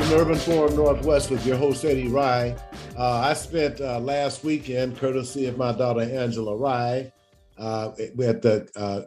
[0.00, 2.56] Urban Forum Northwest with your host, Eddie Rye.
[2.96, 7.12] Uh, I spent uh, last weekend, courtesy of my daughter, Angela Rye,
[7.58, 7.90] uh,
[8.24, 9.02] at the uh,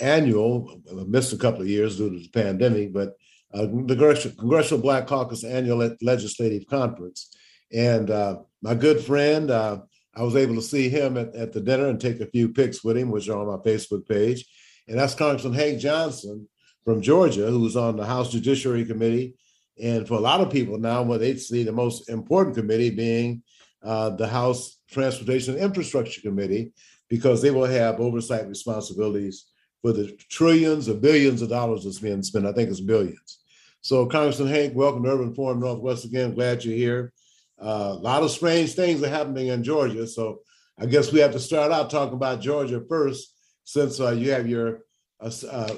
[0.00, 3.16] annual, I missed a couple of years due to the pandemic, but
[3.52, 7.36] uh, the Congressional Black Caucus annual legislative conference.
[7.70, 9.78] And uh, my good friend, I
[10.16, 12.96] was able to see him at, at the dinner and take a few pics with
[12.96, 14.46] him, which are on my Facebook page.
[14.88, 16.48] And that's Congressman Hank Johnson
[16.82, 19.34] from Georgia, who's on the House Judiciary Committee
[19.82, 23.42] and for a lot of people now, what they see the most important committee being
[23.82, 26.72] uh, the House Transportation Infrastructure Committee,
[27.08, 29.46] because they will have oversight responsibilities
[29.82, 32.46] for the trillions or billions of dollars that's being spent.
[32.46, 33.38] I think it's billions.
[33.80, 36.34] So, Congressman Hank, welcome to Urban Forum Northwest again.
[36.34, 37.12] Glad you're here.
[37.60, 40.06] Uh, a lot of strange things are happening in Georgia.
[40.06, 40.40] So,
[40.78, 44.48] I guess we have to start out talking about Georgia first, since uh, you have
[44.48, 44.80] your
[45.20, 45.74] uh, uh,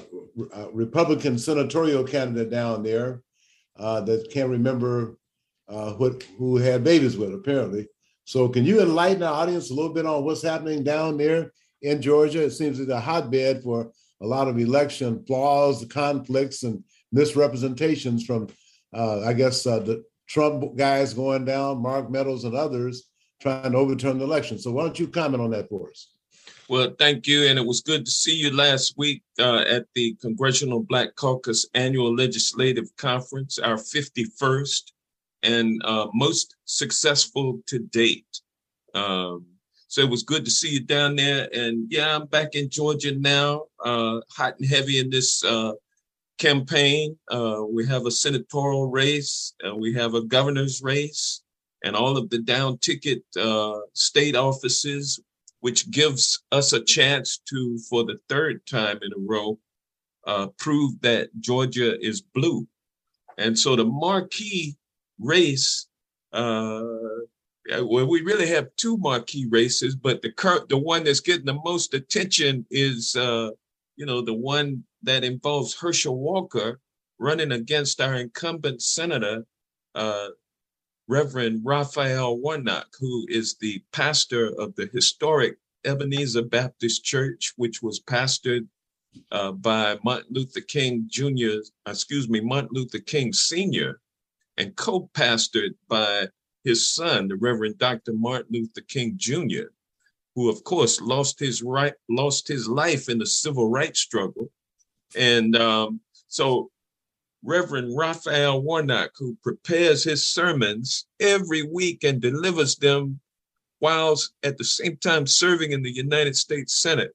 [0.73, 3.21] Republican senatorial candidate down there,
[3.77, 5.17] uh, that can't remember
[5.67, 7.87] uh, what who had babies with apparently.
[8.25, 12.01] So can you enlighten our audience a little bit on what's happening down there in
[12.01, 12.43] Georgia?
[12.43, 18.47] It seems it's a hotbed for a lot of election flaws, conflicts, and misrepresentations from,
[18.93, 23.09] uh, I guess, uh, the Trump guys going down, Mark Meadows and others
[23.41, 24.57] trying to overturn the election.
[24.57, 26.12] So why don't you comment on that for us?
[26.69, 27.47] Well, thank you.
[27.47, 31.67] And it was good to see you last week uh, at the Congressional Black Caucus
[31.73, 34.91] Annual Legislative Conference, our 51st
[35.43, 38.39] and uh, most successful to date.
[38.93, 39.45] Um,
[39.89, 41.49] so it was good to see you down there.
[41.53, 45.73] And yeah, I'm back in Georgia now, uh, hot and heavy in this uh,
[46.39, 47.17] campaign.
[47.29, 51.43] Uh, we have a senatorial race, we have a governor's race,
[51.83, 55.19] and all of the down ticket uh, state offices
[55.63, 59.57] which gives us a chance to, for the third time in a row,
[60.27, 62.67] uh, prove that Georgia is blue.
[63.37, 64.75] And so the marquee
[65.19, 65.87] race,
[66.33, 66.83] uh,
[67.81, 71.61] well, we really have two marquee races, but the cur- the one that's getting the
[71.63, 73.51] most attention is, uh,
[73.95, 76.81] you know, the one that involves Herschel Walker
[77.19, 79.45] running against our incumbent senator,
[79.95, 80.27] uh,
[81.07, 87.99] Reverend Raphael Warnock, who is the pastor of the historic Ebenezer Baptist Church, which was
[87.99, 88.67] pastored
[89.31, 93.99] uh, by Martin Luther King Jr., excuse me, Martin Luther King Sr.,
[94.57, 96.27] and co pastored by
[96.63, 98.13] his son, the Reverend Dr.
[98.13, 99.69] Martin Luther King Jr.,
[100.35, 104.51] who, of course, lost his right, lost his life in the civil rights struggle.
[105.15, 106.71] And um, so
[107.43, 113.19] Reverend Raphael Warnock, who prepares his sermons every week and delivers them
[113.81, 117.11] whilst at the same time serving in the United States Senate.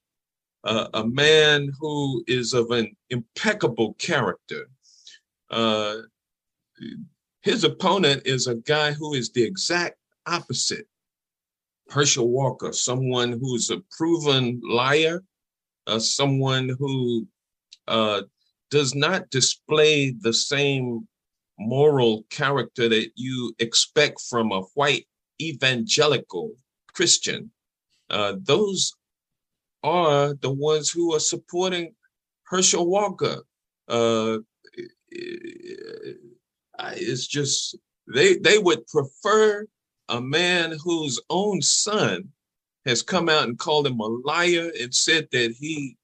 [0.64, 4.68] Uh, a man who is of an impeccable character.
[5.50, 5.96] Uh,
[7.42, 9.96] his opponent is a guy who is the exact
[10.26, 10.86] opposite.
[11.88, 15.22] Herschel Walker, someone who's a proven liar,
[15.86, 17.26] uh, someone who
[17.86, 18.22] uh,
[18.70, 21.06] does not display the same
[21.58, 25.06] moral character that you expect from a white
[25.40, 26.52] evangelical
[26.92, 27.50] Christian.
[28.10, 28.92] Uh, those
[29.82, 31.94] are the ones who are supporting
[32.44, 33.42] Herschel Walker.
[33.88, 34.38] Uh,
[35.10, 37.76] it's just
[38.12, 39.66] they they would prefer
[40.08, 42.28] a man whose own son
[42.86, 45.96] has come out and called him a liar and said that he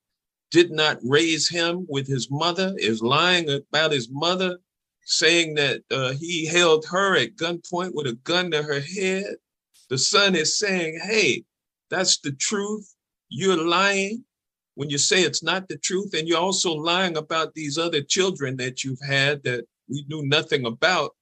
[0.54, 4.56] did not raise him with his mother, is lying about his mother,
[5.02, 9.34] saying that uh, he held her at gunpoint with a gun to her head.
[9.88, 11.42] The son is saying, hey,
[11.90, 12.94] that's the truth.
[13.28, 14.24] You're lying
[14.76, 16.14] when you say it's not the truth.
[16.14, 20.66] And you're also lying about these other children that you've had that we knew nothing
[20.66, 21.16] about.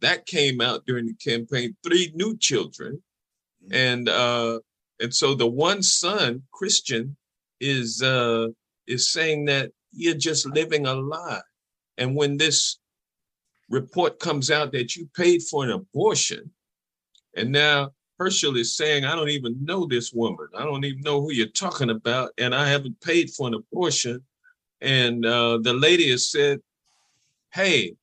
[0.00, 3.02] That came out during the campaign, three new children.
[3.64, 3.74] Mm-hmm.
[3.74, 4.60] And uh,
[5.00, 7.16] and so the one son, Christian,
[7.60, 8.48] is uh,
[8.86, 11.40] is saying that you're just living a lie.
[11.98, 12.78] And when this
[13.68, 16.50] report comes out that you paid for an abortion,
[17.34, 20.48] and now Herschel is saying, I don't even know this woman.
[20.56, 24.22] I don't even know who you're talking about, and I haven't paid for an abortion.
[24.80, 26.60] And uh, the lady has said,
[27.52, 27.96] Hey,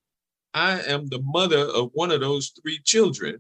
[0.54, 3.40] I am the mother of one of those three children,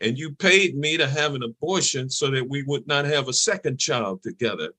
[0.00, 3.32] and you paid me to have an abortion so that we would not have a
[3.32, 4.70] second child together.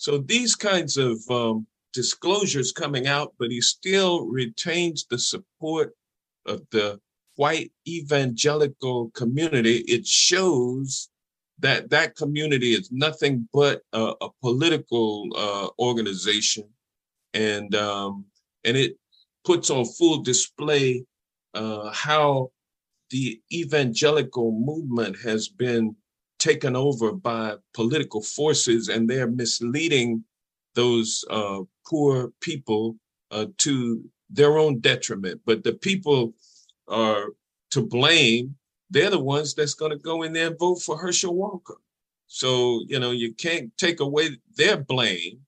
[0.00, 5.94] So these kinds of um, disclosures coming out, but he still retains the support
[6.46, 6.98] of the
[7.36, 11.10] white evangelical community, it shows
[11.58, 16.64] that that community is nothing but a, a political uh, organization,
[17.34, 18.24] and um,
[18.64, 18.96] and it
[19.44, 21.04] puts on full display
[21.52, 22.50] uh, how
[23.10, 25.94] the evangelical movement has been
[26.40, 30.24] taken over by political forces and they're misleading
[30.74, 32.96] those uh, poor people
[33.30, 35.40] uh, to their own detriment.
[35.44, 36.34] But the people
[36.88, 37.26] are
[37.70, 38.56] to blame.
[38.90, 41.76] They're the ones that's going to go in there and vote for Herschel Walker.
[42.26, 45.40] So, you know, you can't take away their blame,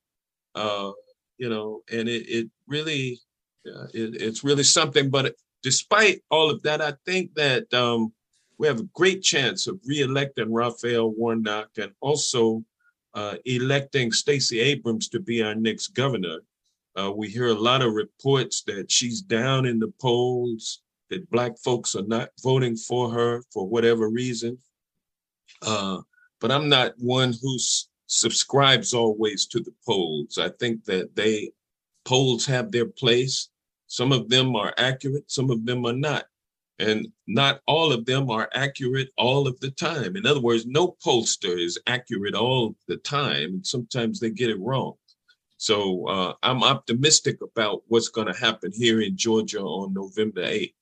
[0.54, 0.92] uh,
[1.38, 3.20] you know, and it, it really,
[3.66, 5.08] uh, it, it's really something.
[5.08, 8.12] But despite all of that, I think that um,
[8.58, 12.64] we have a great chance of reelecting Raphael Warnock and also
[13.14, 16.38] uh, electing Stacey Abrams to be our next governor.
[16.98, 21.58] Uh, we hear a lot of reports that she's down in the polls, that Black
[21.58, 24.58] folks are not voting for her for whatever reason.
[25.62, 25.98] Uh,
[26.40, 27.58] but I'm not one who
[28.06, 30.38] subscribes always to the polls.
[30.38, 31.52] I think that they
[32.04, 33.48] polls have their place.
[33.86, 36.24] Some of them are accurate, some of them are not.
[36.78, 40.16] And not all of them are accurate all of the time.
[40.16, 43.54] In other words, no pollster is accurate all the time.
[43.54, 44.94] And sometimes they get it wrong.
[45.58, 50.74] So uh, I'm optimistic about what's going to happen here in Georgia on November 8th.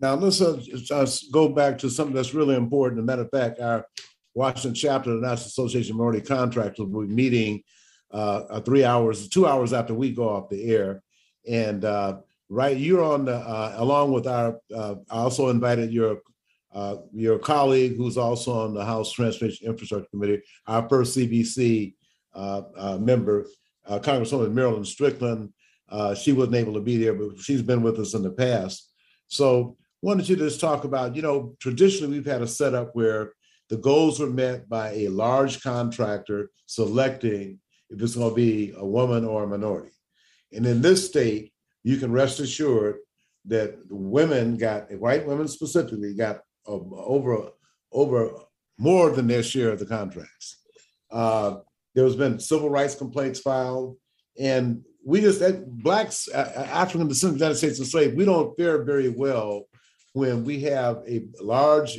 [0.00, 3.00] Now, let's uh, just go back to something that's really important.
[3.00, 3.84] As a matter of fact, our
[4.32, 7.62] Washington chapter of the National Association of Minority Contractors will be meeting
[8.10, 11.02] uh, three hours, two hours after we go off the air.
[11.46, 16.18] And uh, right, you're on the, uh, along with our, uh, I also invited your
[16.72, 21.94] uh, your colleague who's also on the House Transportation Infrastructure Committee, our first CBC
[22.32, 23.46] uh, uh, member,
[23.86, 25.52] uh, Congresswoman Marilyn Strickland.
[26.16, 28.92] She wasn't able to be there, but she's been with us in the past.
[29.26, 33.32] So, wanted you to just talk about, you know, traditionally we've had a setup where
[33.68, 37.58] the goals were met by a large contractor selecting
[37.90, 39.90] if it's going to be a woman or a minority.
[40.52, 41.52] And in this state,
[41.82, 42.96] you can rest assured
[43.46, 47.50] that women got, white women specifically, got over
[47.92, 48.30] over
[48.78, 50.58] more than their share of the contracts.
[51.10, 51.56] Uh,
[51.94, 53.96] there's been civil rights complaints filed,
[54.38, 55.42] and we just
[55.82, 59.64] blacks, African descendants of the United States enslaved, we don't fare very well
[60.12, 61.98] when we have a large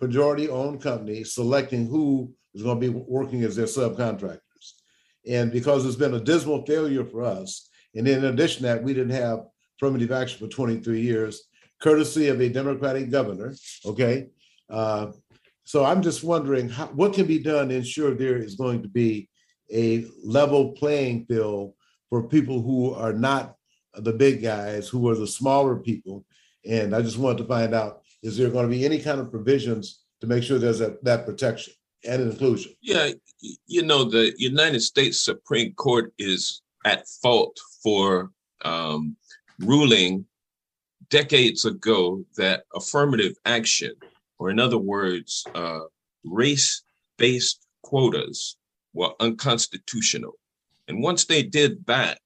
[0.00, 4.38] majority-owned company selecting who is going to be working as their subcontractors.
[5.26, 8.94] And because it's been a dismal failure for us, and in addition to that, we
[8.94, 9.46] didn't have
[9.76, 11.48] affirmative action for 23 years,
[11.80, 13.54] courtesy of a Democratic governor.
[13.84, 14.28] Okay.
[14.70, 15.12] Uh,
[15.64, 18.88] so I'm just wondering how, what can be done to ensure there is going to
[18.88, 19.28] be
[19.72, 21.74] a level playing field
[22.08, 23.56] for people who are not
[23.94, 26.24] the big guys, who are the smaller people.
[26.64, 29.30] And I just wanted to find out is there going to be any kind of
[29.30, 31.74] provisions to make sure there's a, that protection
[32.04, 32.72] and inclusion?
[32.80, 33.10] Yeah,
[33.66, 38.30] you know, the United States Supreme Court is at fault for
[38.64, 39.16] um,
[39.60, 40.24] ruling
[41.10, 43.92] decades ago that affirmative action,
[44.38, 45.80] or in other words, uh,
[46.24, 46.82] race
[47.18, 48.56] based quotas,
[48.94, 50.32] were unconstitutional.
[50.88, 52.18] And once they did that,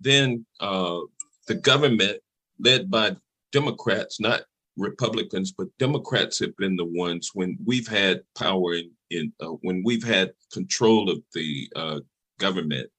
[0.00, 1.00] then uh,
[1.46, 2.18] the government,
[2.58, 3.16] led by
[3.52, 4.42] Democrats, not
[4.76, 9.82] Republicans, but Democrats have been the ones when we've had power in, in uh, when
[9.84, 12.00] we've had control of the uh,
[12.38, 12.90] government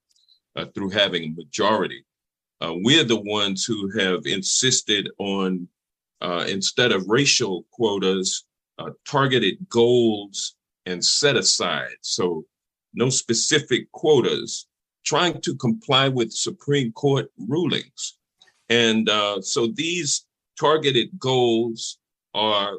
[0.55, 2.05] uh, through having a majority.
[2.61, 5.67] Uh, we're the ones who have insisted on,
[6.21, 8.45] uh, instead of racial quotas,
[8.79, 11.95] uh, targeted goals and set aside.
[12.01, 12.45] So,
[12.93, 14.67] no specific quotas,
[15.05, 18.17] trying to comply with Supreme Court rulings.
[18.69, 20.25] And uh, so these
[20.59, 21.99] targeted goals
[22.33, 22.77] are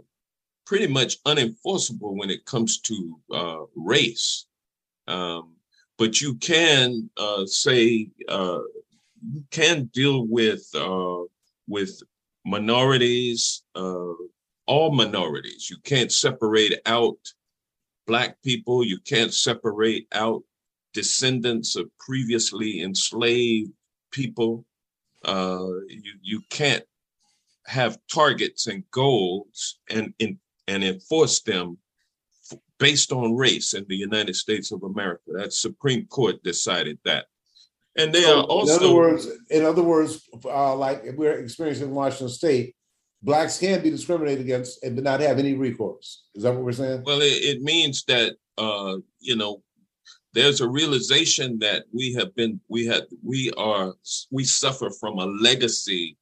[0.65, 4.47] pretty much unenforceable when it comes to uh, race.
[5.07, 5.56] Um,
[5.99, 8.61] but you can uh, say uh,
[9.33, 11.23] you can deal with uh,
[11.69, 12.03] with
[12.45, 14.13] minorities, uh,
[14.67, 15.69] all minorities.
[15.71, 17.19] You can't separate out
[18.07, 18.85] black people.
[18.85, 20.43] You can't separate out
[20.93, 23.73] descendants of previously enslaved
[24.13, 24.65] people.
[25.25, 26.85] Uh, you you can't
[27.67, 30.39] have targets and goals and in,
[30.69, 31.79] and enforce them
[32.79, 35.23] based on race in the United States of America.
[35.29, 37.27] That Supreme Court decided that.
[37.99, 38.77] And they so, are also.
[38.77, 42.75] In other words, in other words, uh, like we're experiencing in Washington State,
[43.23, 46.25] blacks can be discriminated against and but not have any recourse.
[46.35, 47.03] Is that what we're saying?
[47.05, 49.63] Well, it, it means that uh, you know
[50.35, 53.95] there's a realization that we have been we had we are
[54.31, 56.17] we suffer from a legacy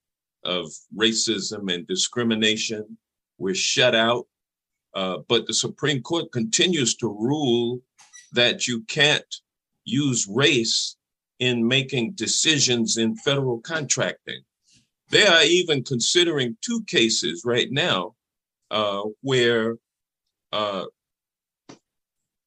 [0.44, 2.96] of racism and discrimination.
[3.38, 4.26] We're shut out,
[4.94, 7.80] uh, but the Supreme Court continues to rule
[8.32, 9.34] that you can't
[9.84, 10.96] use race
[11.38, 14.40] in making decisions in federal contracting.
[15.10, 18.14] they are even considering two cases right now
[18.70, 19.76] uh, where
[20.52, 20.84] uh,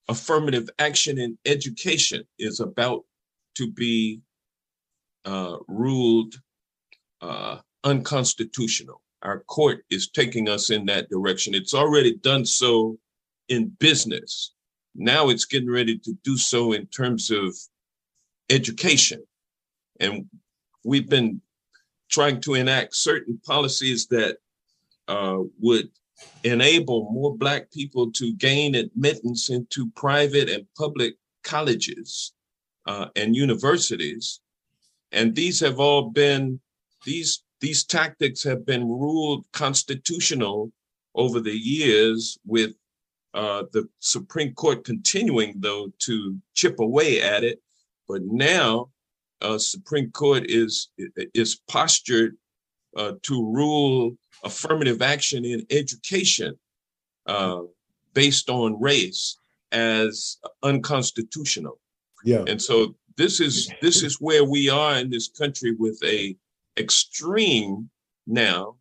[0.08, 3.04] affirmative action in education is about
[3.56, 4.22] to be
[5.26, 6.36] uh, ruled
[7.22, 9.02] uh, unconstitutional.
[9.24, 11.56] Our court is taking us in that direction.
[11.56, 12.98] It's already done so
[13.50, 14.54] in business.
[14.96, 17.56] Now it's getting ready to do so in terms of
[18.50, 19.24] education.
[20.00, 20.26] And
[20.84, 21.42] we've been
[22.10, 24.38] trying to enact certain policies that
[25.08, 25.90] uh, would
[26.44, 32.34] enable more Black people to gain admittance into private and public colleges
[32.86, 34.40] uh, and universities.
[35.12, 36.60] And these have all been,
[37.06, 40.72] these, these tactics have been ruled constitutional
[41.16, 42.72] over the years with
[43.34, 47.62] uh, the Supreme Court continuing, though, to chip away at it.
[48.08, 48.90] But now,
[49.42, 50.90] uh, Supreme Court is
[51.34, 52.38] is postured
[52.96, 56.58] uh, to rule affirmative action in education
[57.26, 57.62] uh,
[58.14, 59.38] based on race
[59.72, 61.80] as unconstitutional.
[62.24, 62.44] Yeah.
[62.48, 66.36] And so this is this is where we are in this country with a
[66.78, 67.90] extreme
[68.26, 68.76] now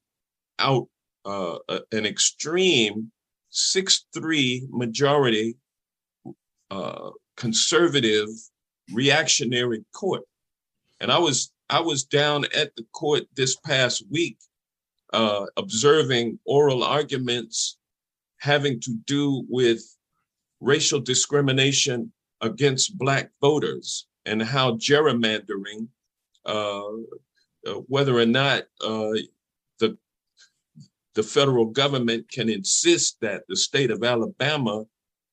[0.58, 0.88] out
[1.24, 1.58] uh,
[1.92, 3.10] an extreme
[3.50, 5.56] six three majority
[6.70, 8.28] uh, conservative
[8.92, 10.22] reactionary court.
[11.00, 14.38] And I was I was down at the court this past week
[15.12, 17.78] uh, observing oral arguments
[18.38, 19.82] having to do with
[20.60, 25.88] racial discrimination against Black voters and how gerrymandering,
[26.44, 26.82] uh,
[27.66, 29.12] uh, whether or not uh,
[29.78, 29.96] the,
[31.14, 34.84] the federal government can insist that the state of Alabama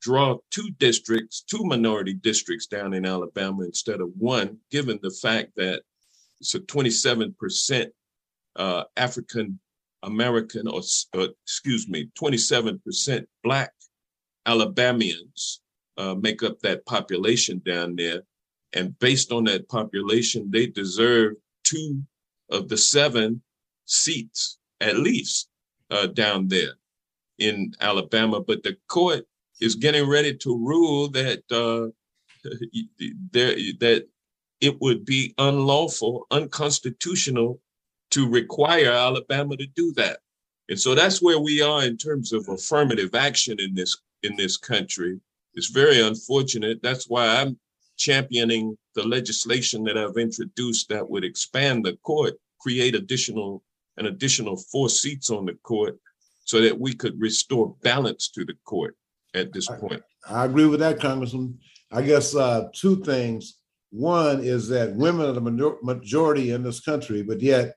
[0.02, 5.52] draw two districts, two minority districts down in Alabama instead of one, given the fact
[5.56, 5.82] that
[6.40, 7.88] it's a 27%
[8.58, 9.60] uh, African
[10.04, 10.82] American, or
[11.18, 13.72] uh, excuse me, 27% Black
[14.46, 15.62] Alabamians
[15.98, 18.22] uh, make up that population down there.
[18.74, 22.04] And based on that population, they deserve two
[22.54, 23.42] of the seven
[23.86, 25.50] seats at least
[25.90, 26.74] uh, down there
[27.40, 28.40] in Alabama.
[28.40, 29.26] But the court
[29.60, 31.92] is getting ready to rule that uh,
[33.32, 34.08] there that
[34.62, 37.60] it would be unlawful, unconstitutional
[38.12, 40.20] to require Alabama to do that.
[40.70, 44.56] And so that's where we are in terms of affirmative action in this in this
[44.56, 45.20] country.
[45.56, 46.82] It's very unfortunate.
[46.82, 47.60] That's why I'm
[47.98, 53.62] championing the legislation that I've introduced that would expand the court, create additional
[53.98, 56.00] an additional four seats on the court
[56.46, 58.96] so that we could restore balance to the court
[59.36, 60.02] at this point.
[60.28, 61.60] I, I agree with that, Congressman.
[61.92, 63.60] I guess uh, two things.
[63.92, 67.76] One is that women are the majority in this country, but yet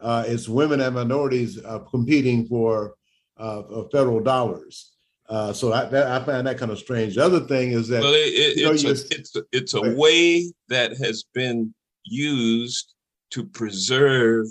[0.00, 2.94] uh, it's women and minorities uh, competing for
[3.38, 4.92] uh, federal dollars.
[5.28, 7.16] Uh, so I, that, I find that kind of strange.
[7.16, 9.96] The other thing is that well, it, it, it's, know, a, it's, a, it's a
[9.96, 11.74] way that has been
[12.04, 12.94] used
[13.36, 14.46] to preserve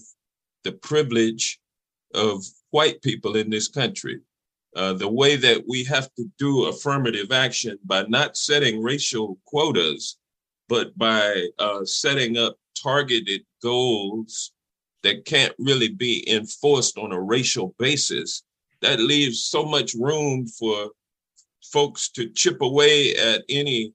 [0.63, 1.60] the privilege
[2.13, 4.20] of white people in this country.
[4.75, 10.18] Uh, the way that we have to do affirmative action by not setting racial quotas,
[10.70, 14.51] but by uh, setting up targeted goals
[15.01, 18.44] that can't really be enforced on a racial basis,
[18.84, 20.92] that leaves so much room for
[21.74, 23.94] folks to chip away at any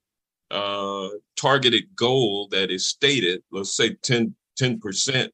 [0.50, 5.30] uh, targeted goal that is stated, let's say 10, 10%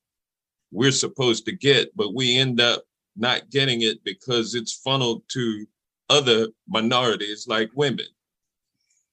[0.72, 2.82] we're supposed to get, but we end up
[3.16, 5.66] not getting it because it's funneled to
[6.10, 8.06] other minorities like women.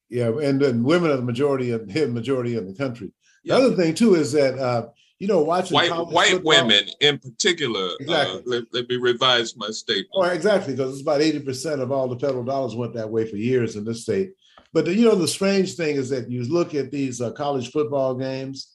[0.10, 3.12] Yeah, and then women are the majority of the majority of the country.
[3.46, 3.55] The yeah.
[3.55, 4.88] other thing too is that uh,
[5.20, 7.79] you know, watching white white football, women in particular.
[7.79, 8.39] Uh, exactly.
[8.39, 10.10] Uh, let, let, me revise my statement.
[10.13, 13.29] Oh, exactly, because it's about eighty percent of all the federal dollars went that way
[13.29, 14.32] for years in this state.
[14.74, 17.72] But the, you know, the strange thing is that you look at these uh, college
[17.72, 18.73] football games.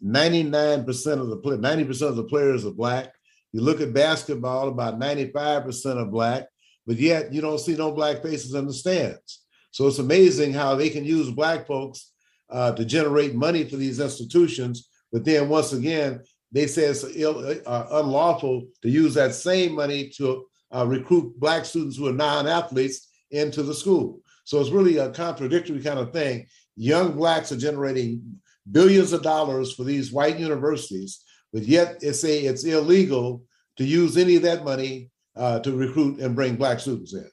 [0.00, 3.12] Ninety-nine percent of the play, ninety percent of the players are black.
[3.52, 6.46] You look at basketball, about ninety-five percent are black,
[6.86, 9.44] but yet you don't see no black faces in the stands.
[9.70, 12.12] So it's amazing how they can use black folks
[12.50, 16.22] uh, to generate money for these institutions but then once again,
[16.52, 21.64] they say it's Ill, uh, unlawful to use that same money to uh, recruit black
[21.64, 24.20] students who are non-athletes into the school.
[24.44, 26.46] So it's really a contradictory kind of thing.
[26.76, 32.44] Young blacks are generating billions of dollars for these white universities, but yet it's a
[32.44, 33.42] it's illegal
[33.76, 37.30] to use any of that money uh, to recruit and bring black students in.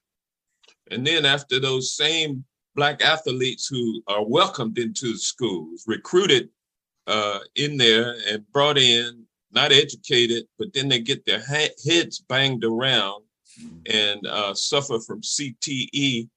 [0.92, 2.44] And then after those same
[2.75, 6.50] black athletes who are welcomed into schools, recruited
[7.08, 12.20] uh, in there and brought in, not educated, but then they get their ha- heads
[12.28, 13.24] banged around
[13.86, 16.28] and uh, suffer from CTE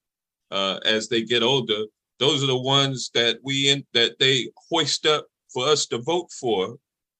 [0.50, 1.84] uh, as they get older.
[2.18, 6.30] Those are the ones that we in, that they hoist up for us to vote
[6.32, 6.76] for,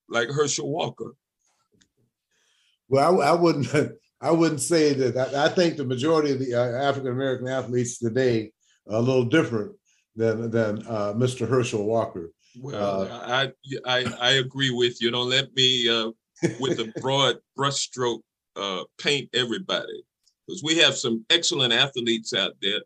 [0.09, 1.13] like Herschel Walker.
[2.89, 3.67] Well, I, I wouldn't.
[4.19, 5.35] I wouldn't say that.
[5.35, 8.51] I, I think the majority of the uh, African American athletes today
[8.89, 9.75] are a little different
[10.15, 11.47] than than uh, Mr.
[11.47, 12.31] Herschel Walker.
[12.59, 13.51] Well, uh, I,
[13.85, 15.11] I I agree with you.
[15.11, 16.11] Don't let me uh,
[16.59, 18.21] with a broad brushstroke
[18.55, 20.03] uh, paint everybody
[20.47, 22.81] because we have some excellent athletes out there.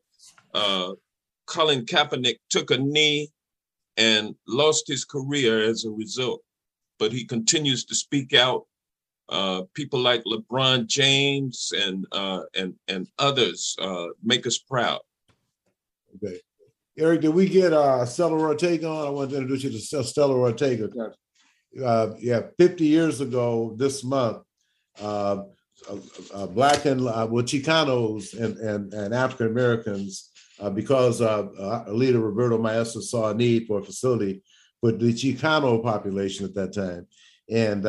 [1.46, 3.30] Colin Kaepernick took a knee
[3.98, 6.42] and lost his career as a result,
[7.00, 8.66] but he continues to speak out.
[9.30, 15.00] Uh, people like LeBron James and uh, and and others uh, make us proud.
[16.16, 16.40] Okay.
[16.98, 19.08] Eric, did we get uh, Stella Ortega on?
[19.08, 20.90] I want to introduce you to Stella Ortega.
[21.84, 24.44] Uh, yeah, 50 years ago this month,
[25.02, 25.44] uh,
[25.90, 25.98] uh,
[26.34, 30.31] uh Black and uh, well, Chicanos and, and, and African Americans,
[30.62, 34.42] uh, because uh, leader Roberto Maestas saw a need for a facility
[34.80, 37.08] for the Chicano population at that time.
[37.50, 37.86] And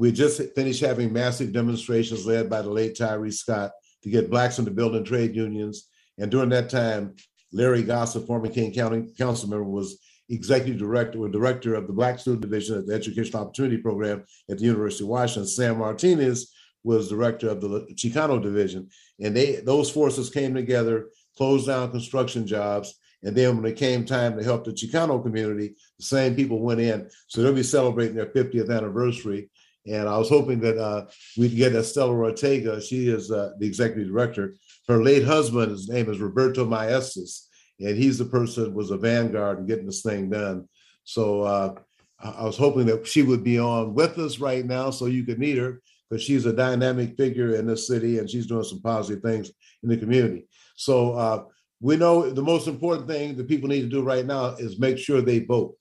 [0.00, 4.58] we just finished having massive demonstrations led by the late Tyree Scott to get Blacks
[4.58, 5.88] into building trade unions.
[6.18, 7.16] And during that time,
[7.52, 9.98] Larry Gossett, former King County council member, was
[10.30, 14.56] executive director or director of the Black Student Division at the Educational Opportunity Program at
[14.56, 15.46] the University of Washington.
[15.46, 16.50] Sam Martinez
[16.82, 18.88] was director of the Chicano Division,
[19.22, 21.08] and they those forces came together,
[21.40, 25.74] closed down construction jobs, and then when it came time to help the Chicano community,
[25.98, 27.08] the same people went in.
[27.28, 29.50] So they'll be celebrating their 50th anniversary.
[29.86, 31.06] And I was hoping that uh,
[31.38, 32.80] we'd get Estela Ortega.
[32.80, 34.54] She is uh, the executive director
[34.90, 37.46] her late husband, his name is Roberto Maestas,
[37.78, 40.68] and he's the person was a vanguard in getting this thing done.
[41.04, 41.74] So uh,
[42.18, 45.38] I was hoping that she would be on with us right now so you could
[45.38, 49.22] meet her because she's a dynamic figure in this city and she's doing some positive
[49.22, 50.48] things in the community.
[50.80, 51.44] So uh,
[51.80, 54.96] we know the most important thing that people need to do right now is make
[54.96, 55.76] sure they vote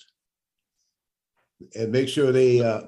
[1.73, 2.61] and make sure they.
[2.61, 2.81] Uh,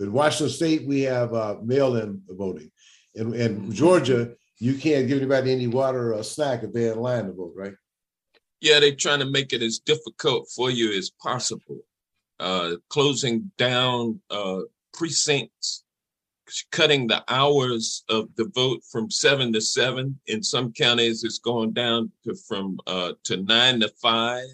[0.00, 2.70] in Washington State, we have uh, mail-in voting.
[3.14, 6.98] In, in Georgia, you can't give anybody any water or a snack if they're in
[6.98, 7.74] line to vote, right?
[8.60, 11.78] Yeah, they're trying to make it as difficult for you as possible.
[12.40, 14.60] Uh, closing down uh,
[14.92, 15.84] precincts,
[16.70, 20.18] cutting the hours of the vote from seven to seven.
[20.26, 24.46] In some counties, it's going down to from uh, to nine to five.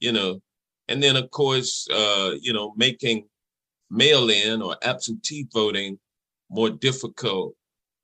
[0.00, 0.42] You know,
[0.88, 3.26] and then of course, uh, you know, making
[3.90, 5.98] mail-in or absentee voting
[6.50, 7.54] more difficult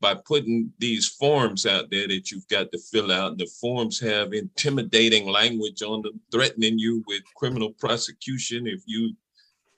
[0.01, 3.33] by putting these forms out there that you've got to fill out.
[3.33, 9.14] And the forms have intimidating language on them, threatening you with criminal prosecution if you,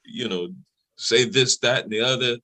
[0.05, 0.55] you know,
[0.97, 2.37] say this, that, and the other.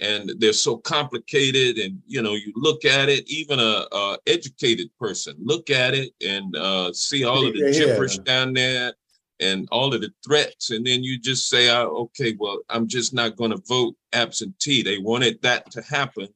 [0.00, 3.28] And they're so complicated, and you know, you look at it.
[3.30, 8.18] Even a, a educated person look at it and uh, see all of the gibberish
[8.18, 8.94] down there,
[9.38, 13.12] and all of the threats, and then you just say, oh, "Okay, well, I'm just
[13.12, 16.28] not going to vote absentee." They wanted that to happen,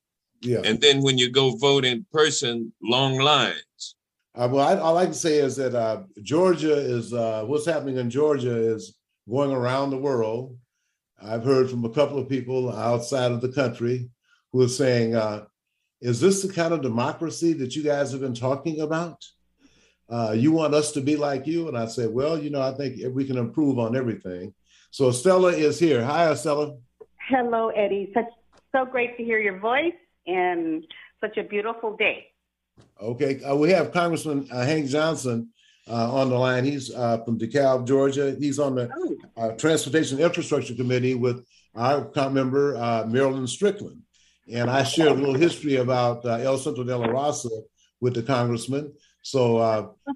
[0.43, 0.61] yeah.
[0.65, 3.95] And then when you go vote in person, long lines.
[4.35, 7.97] Uh, well, I, I, like to say is that uh, Georgia is uh, what's happening
[7.97, 8.95] in Georgia is
[9.29, 10.57] going around the world.
[11.23, 14.11] I've heard from a couple of people outside of the country
[14.53, 15.47] who are saying, uh,
[16.01, 19.25] "Is this the kind of democracy that you guys have been talking about?
[20.09, 22.73] Uh, you want us to be like you?" And I said, "Well, you know, I
[22.73, 24.55] think we can improve on everything."
[24.91, 26.05] So Stella is here.
[26.05, 26.77] Hi, Stella.
[27.29, 28.11] Hello, Eddie.
[28.15, 28.29] Such
[28.73, 29.95] so great to hear your voice
[30.27, 30.87] and
[31.21, 32.27] such a beautiful day.
[33.01, 35.51] Okay, uh, we have Congressman uh, Hank Johnson
[35.89, 36.65] uh, on the line.
[36.65, 38.37] He's uh, from DeKalb, Georgia.
[38.39, 39.17] He's on the oh.
[39.37, 41.45] Uh, Transportation Infrastructure Committee with
[41.75, 44.01] our member uh, Marilyn Strickland.
[44.51, 47.51] And I shared a little history about El Centro de la Raza
[48.01, 48.93] with the congressman.
[49.23, 49.59] So,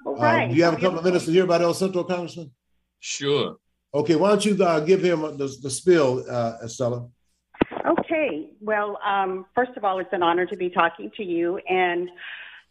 [0.07, 0.49] right.
[0.49, 2.53] do you have a couple of minutes to hear about El Centro, Congressman?
[3.01, 3.57] Sure.
[3.93, 4.55] Okay, why don't you
[4.87, 6.25] give him the, the spill,
[6.65, 7.11] Estela?
[7.87, 8.51] Okay.
[8.61, 11.59] Well, um, first of all, it's an honor to be talking to you.
[11.69, 12.09] And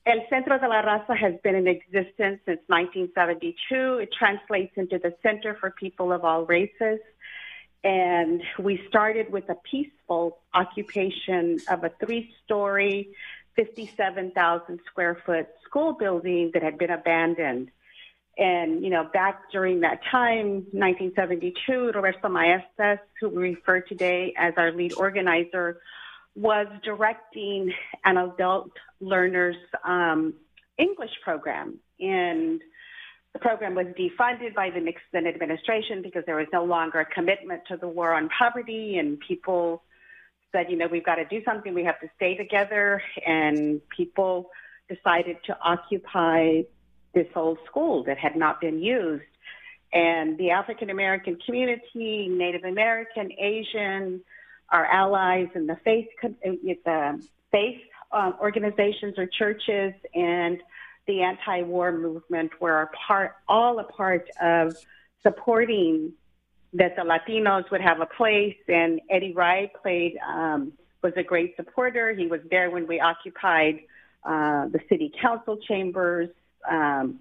[0.06, 4.00] El Centro de la Raza has been in existence since 1972.
[4.00, 7.00] It translates into the Center for People of All Races.
[7.84, 13.10] And we started with a peaceful occupation of a three story,
[13.56, 17.72] 57,000 square foot school building that had been abandoned.
[18.38, 24.54] And, you know, back during that time, 1972, Roberto Maestas, who we refer today as
[24.56, 25.82] our lead organizer,
[26.40, 27.74] was directing
[28.06, 28.72] an adult
[29.02, 30.34] learners um,
[30.78, 31.78] English program.
[32.00, 32.62] And
[33.34, 37.64] the program was defunded by the Nixon administration because there was no longer a commitment
[37.68, 39.84] to the war on poverty, and people
[40.54, 41.74] said, you know, we've got to do something.
[41.74, 44.50] We have to stay together, and people
[44.88, 46.62] decided to occupy
[47.14, 49.24] this old school that had not been used.
[49.92, 54.22] And the African American community, Native American, Asian,
[54.72, 60.60] our allies in the faith, the faith uh, organizations or churches, and
[61.08, 64.76] the anti-war movement were part, all a part of
[65.24, 66.14] supporting
[66.74, 68.58] that the Latinos would have a place.
[68.68, 72.14] And Eddie Rye played um, was a great supporter.
[72.14, 73.80] He was there when we occupied
[74.24, 76.30] uh, the city council chambers.
[76.70, 77.20] Um,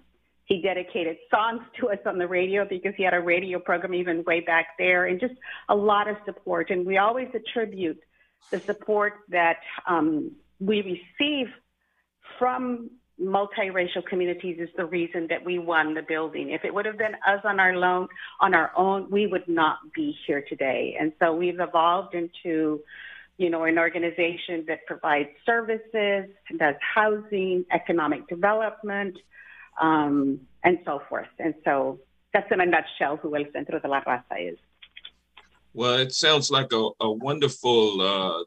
[0.49, 4.23] he dedicated songs to us on the radio because he had a radio program even
[4.23, 5.35] way back there, and just
[5.69, 6.71] a lot of support.
[6.71, 8.01] And we always attribute
[8.49, 9.57] the support that
[9.87, 11.47] um, we receive
[12.39, 12.89] from
[13.21, 16.49] multiracial communities is the reason that we won the building.
[16.49, 18.07] If it would have been us on our own,
[18.41, 20.97] on our own, we would not be here today.
[20.99, 22.81] And so we've evolved into,
[23.37, 26.25] you know, an organization that provides services,
[26.57, 29.15] does housing, economic development,
[29.79, 31.27] um, and so forth.
[31.39, 31.99] And so
[32.33, 34.57] that's in a nutshell who El Centro de la Raza is.
[35.73, 38.43] Well, it sounds like a, a wonderful uh,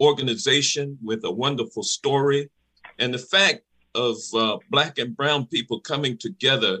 [0.00, 2.50] organization with a wonderful story.
[2.98, 3.62] And the fact
[3.94, 6.78] of uh, Black and Brown people coming together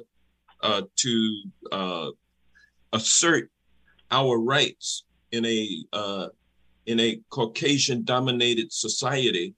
[0.62, 2.10] uh, to uh,
[2.92, 3.50] assert
[4.10, 6.28] our rights in a uh,
[6.86, 9.54] in a Caucasian dominated society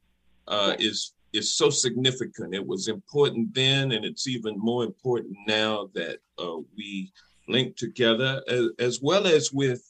[0.49, 2.55] uh, is is so significant.
[2.55, 7.13] It was important then, and it's even more important now that uh, we
[7.49, 9.83] link together, as, as well as with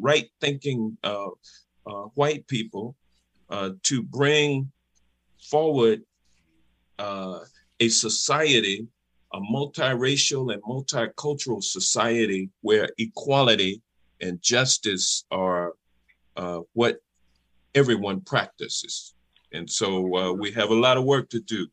[0.00, 0.96] right thinking
[2.14, 2.94] white people
[3.82, 4.70] to bring
[5.42, 6.02] forward
[6.98, 7.40] uh,
[7.80, 8.86] a society,
[9.32, 13.82] a multiracial and multicultural society where equality
[14.20, 15.72] and justice are
[16.36, 16.98] uh, what
[17.74, 19.14] everyone practices.
[19.52, 21.66] And so uh, we have a lot of work to do.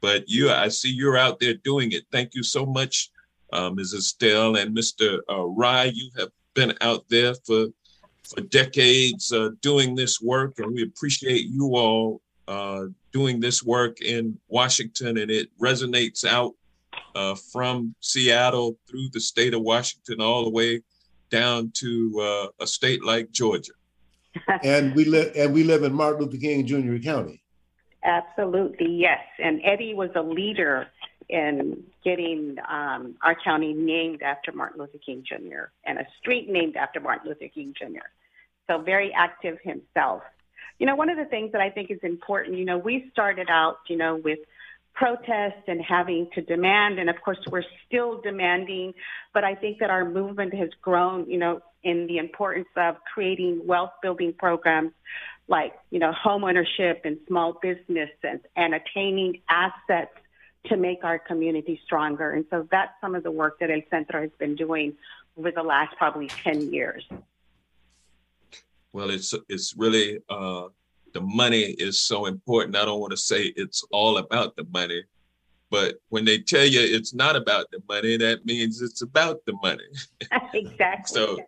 [0.00, 2.04] But you, I see you're out there doing it.
[2.12, 3.10] Thank you so much,
[3.52, 4.02] uh, Mrs.
[4.02, 5.20] Stell and Mr.
[5.30, 5.92] Uh, Rye.
[5.94, 7.66] You have been out there for
[8.22, 14.00] for decades uh, doing this work, and we appreciate you all uh, doing this work
[14.00, 16.54] in Washington, and it resonates out
[17.14, 20.82] uh, from Seattle through the state of Washington all the way
[21.30, 23.72] down to a state like Georgia.
[24.62, 26.96] And we live and we live in Martin Luther King Jr.
[27.02, 27.42] County.
[28.04, 29.20] Absolutely, yes.
[29.42, 30.86] And Eddie was a leader
[31.28, 35.70] in getting um, our county named after Martin Luther King Jr.
[35.84, 38.06] and a street named after Martin Luther King Jr.
[38.68, 40.22] So very active himself.
[40.78, 43.48] You know, one of the things that I think is important, you know, we started
[43.50, 44.38] out, you know, with
[44.96, 48.94] protest and having to demand, and of course we're still demanding,
[49.32, 53.60] but I think that our movement has grown, you know, in the importance of creating
[53.64, 54.92] wealth building programs
[55.48, 60.10] like, you know, home ownership and small businesses and attaining assets
[60.66, 62.32] to make our community stronger.
[62.32, 64.94] And so that's some of the work that El Centro has been doing
[65.38, 67.06] over the last probably 10 years.
[68.92, 70.68] Well, it's it's really uh,
[71.16, 72.76] the money is so important.
[72.76, 75.02] I don't want to say it's all about the money,
[75.70, 79.54] but when they tell you it's not about the money, that means it's about the
[79.62, 79.88] money.
[80.52, 81.04] exactly.
[81.06, 81.38] so,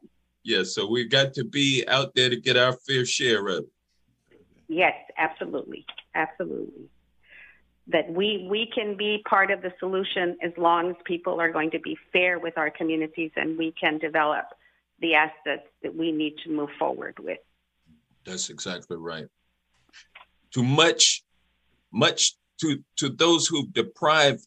[0.43, 4.39] yeah, so we got to be out there to get our fair share of it.
[4.69, 6.89] Yes, absolutely, absolutely.
[7.89, 11.73] That we we can be part of the solution as long as people are going
[11.73, 14.47] to be fair with our communities and we can develop
[15.01, 17.41] the assets that we need to move forward with.
[18.25, 19.27] That's exactly right.
[20.53, 21.25] Too much,
[21.93, 24.47] much to to those who've deprived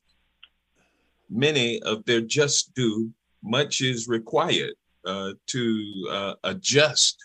[1.30, 3.12] many of their just due,
[3.44, 4.74] much is required
[5.06, 7.18] uh, to uh, adjust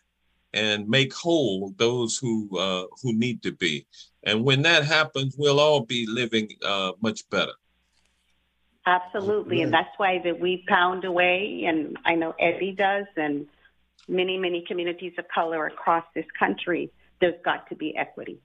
[0.55, 3.87] and make whole those who uh, who need to be.
[4.25, 7.53] And when that happens, we'll all be living uh, much better.
[8.87, 13.47] Absolutely, and that's why that we pound away, and I know Eddie does, and
[14.07, 16.93] many, many communities of color across this country.
[17.21, 18.39] There's got to be equity,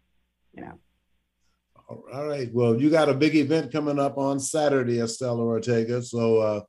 [0.54, 0.80] you know.
[2.14, 2.50] All right.
[2.54, 6.02] Well, you got a big event coming up on Saturday, Estela Ortega.
[6.02, 6.62] So uh,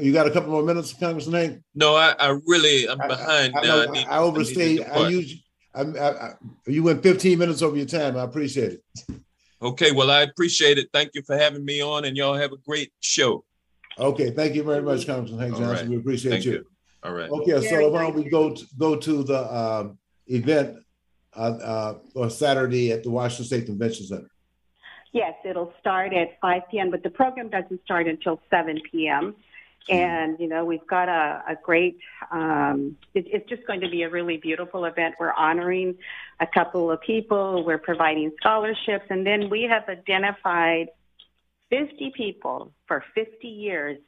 [0.00, 1.62] you got a couple more minutes, Congressman Hank?
[1.74, 3.82] No, I, I really I'm behind I, I, now.
[3.82, 4.84] I, need, I overstayed.
[4.84, 5.42] I, use.
[6.66, 8.16] you went 15 minutes over your time.
[8.16, 9.20] I appreciate it.
[9.60, 10.88] Okay, well, I appreciate it.
[10.92, 13.44] Thank you for having me on, and y'all have a great show.
[13.98, 15.68] Okay, thank you very much, Congressman Hank Johnson.
[15.68, 15.88] Right.
[15.88, 16.52] We appreciate thank you.
[16.52, 16.66] you.
[17.02, 17.30] All right.
[17.30, 20.78] Okay, so why don't we go to, go to the um, event
[21.38, 24.30] uh, uh, Saturday at the Washington State Convention Center?
[25.12, 29.34] Yes, it'll start at 5 p.m., but the program doesn't start until 7 p.m.
[29.88, 31.98] And, you know, we've got a, a great,
[32.30, 35.14] um, it, it's just going to be a really beautiful event.
[35.18, 35.96] We're honoring
[36.40, 40.88] a couple of people, we're providing scholarships, and then we have identified
[41.70, 43.98] 50 people for 50 years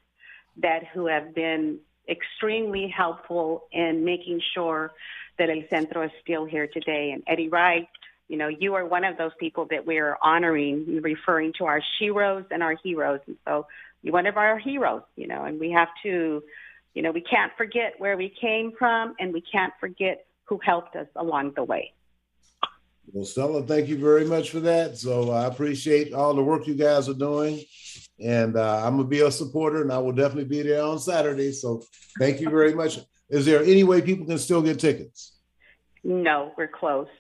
[0.59, 1.79] that who have been
[2.11, 4.93] extremely helpful in making sure
[5.39, 7.13] that El Centro is still here today.
[7.13, 7.89] And Eddie Rye,
[8.29, 12.45] you know, you are one of those people that we're honoring, referring to our sheroes
[12.51, 13.21] and our heroes.
[13.27, 13.67] And so
[14.03, 16.43] you're one of our heroes, you know, and we have to,
[16.95, 20.97] you know, we can't forget where we came from and we can't forget who helped
[20.97, 21.93] us along the way.
[23.13, 24.97] Well, Stella, thank you very much for that.
[24.97, 27.61] So I appreciate all the work you guys are doing.
[28.23, 31.53] And uh, I'm to be a supporter and I will definitely be there on Saturday.
[31.53, 31.83] So
[32.19, 32.99] thank you very much.
[33.31, 35.37] Is there any way people can still get tickets?
[36.05, 37.11] No, we're closed.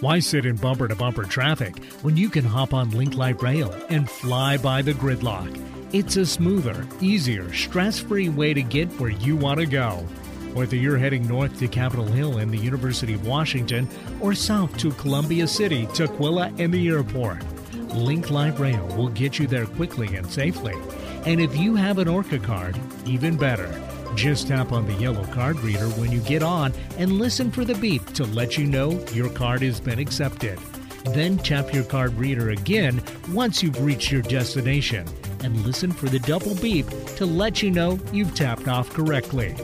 [0.00, 3.70] Why sit in bumper to bumper traffic when you can hop on Link Light Rail
[3.90, 5.62] and fly by the gridlock?
[5.92, 10.06] It's a smoother, easier, stress free way to get where you want to go.
[10.54, 13.88] Whether you're heading north to Capitol Hill and the University of Washington
[14.20, 17.44] or south to Columbia City, Tukwila, and the airport,
[17.94, 20.74] Link Light Rail will get you there quickly and safely.
[21.24, 23.72] And if you have an ORCA card, even better.
[24.16, 27.76] Just tap on the yellow card reader when you get on and listen for the
[27.76, 30.58] beep to let you know your card has been accepted.
[31.04, 35.06] Then tap your card reader again once you've reached your destination
[35.44, 39.54] and listen for the double beep to let you know you've tapped off correctly.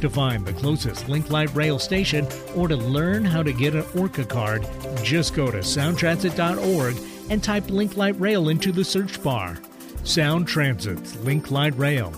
[0.00, 3.84] To find the closest Link Light Rail station or to learn how to get an
[3.96, 4.66] ORCA card,
[5.02, 6.96] just go to soundtransit.org
[7.28, 9.58] and type Link Light Rail into the search bar.
[10.04, 12.12] Sound Transit's Link Light Rail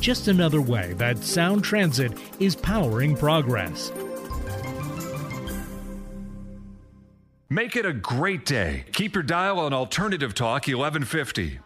[0.00, 3.92] just another way that Sound Transit is powering progress.
[7.48, 8.84] Make it a great day.
[8.92, 11.60] Keep your dial on Alternative Talk 1150.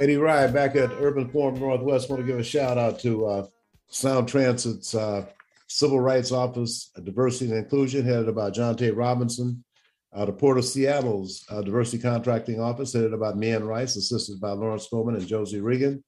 [0.00, 2.08] Eddie Rye back at Urban Forum Northwest.
[2.08, 3.46] Want to give a shout out to uh,
[3.94, 5.24] Sound Transit's uh,
[5.68, 8.90] Civil Rights Office, Diversity and Inclusion, headed by John T.
[8.90, 9.64] Robinson.
[10.12, 14.50] Uh, the Port of Seattle's uh, Diversity Contracting Office, headed by Mian Rice, assisted by
[14.50, 16.02] Lawrence Coleman and Josie Regan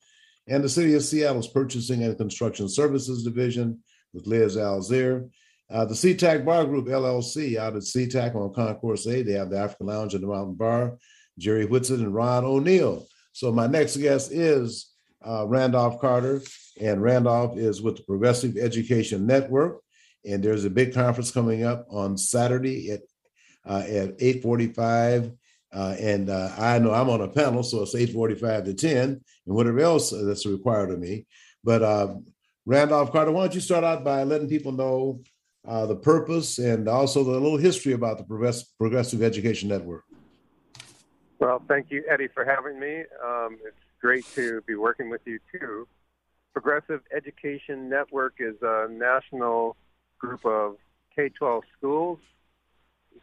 [0.49, 3.81] and the City of Seattle's Purchasing and Construction Services Division
[4.13, 5.29] with Liz Alzeer.
[5.69, 9.59] Uh, the SeaTac Bar Group LLC out at SeaTac on Concourse A, they have the
[9.59, 10.97] African Lounge and the Mountain Bar,
[11.39, 13.07] Jerry Whitson and Ron O'Neill.
[13.33, 14.93] So my next guest is
[15.27, 16.43] uh, Randolph Carter,
[16.81, 19.81] and Randolph is with the Progressive Education Network.
[20.25, 23.01] And there's a big conference coming up on Saturday at
[23.65, 25.37] uh, at 8:45
[25.77, 29.21] uh, and uh, I know I'm on a panel, so it's 8:45 to 10, and
[29.45, 31.27] whatever else that's required of me.
[31.63, 32.15] But uh,
[32.65, 35.23] Randolph Carter, why don't you start out by letting people know
[35.67, 40.05] uh, the purpose and also the little history about the Progressive Education Network?
[41.41, 43.01] Well, thank you, Eddie, for having me.
[43.23, 45.85] Um, it's great to be working with you too.
[46.53, 49.77] Progressive Education Network is a national
[50.17, 50.77] group of
[51.17, 52.21] K-12 schools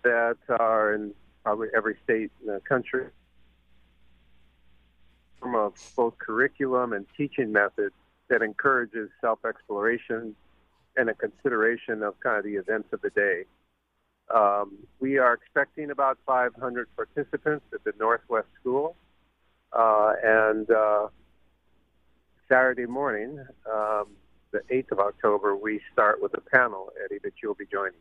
[0.04, 3.06] that are in probably every state in the country.
[5.42, 7.96] Of both curriculum and teaching methods
[8.28, 10.36] that encourages self exploration
[10.98, 13.46] and a consideration of kind of the events of the day.
[14.36, 18.98] Um, we are expecting about 500 participants at the Northwest School.
[19.76, 21.08] Uh, and uh,
[22.48, 24.06] Saturday morning, um,
[24.52, 27.94] the 8th of October, we start with a panel, Eddie, that you'll be joining.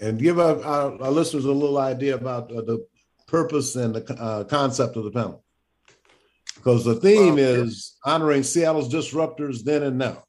[0.00, 2.86] And give our, our, our listeners a little idea about uh, the
[3.26, 5.42] purpose and the uh, concept of the panel.
[6.54, 10.24] Because the theme well, is honoring Seattle's disruptors then and now.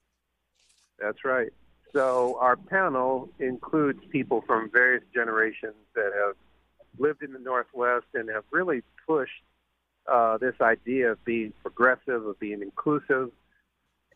[1.00, 1.52] That's right.
[1.94, 6.36] So our panel includes people from various generations that have
[6.98, 9.44] lived in the Northwest and have really pushed
[10.08, 13.32] uh, this idea of being progressive, of being inclusive.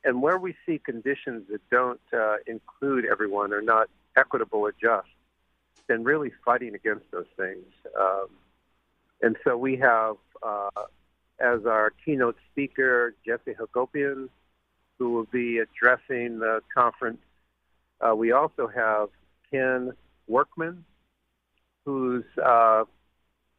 [0.03, 5.07] And where we see conditions that don't uh, include everyone or not equitable or just,
[5.87, 7.65] then really fighting against those things.
[7.99, 8.27] Um,
[9.21, 10.69] and so we have uh,
[11.39, 14.29] as our keynote speaker Jesse Hagopian,
[14.97, 17.19] who will be addressing the conference.
[17.99, 19.09] Uh, we also have
[19.51, 19.91] Ken
[20.27, 20.85] Workman,
[21.85, 22.83] who's uh,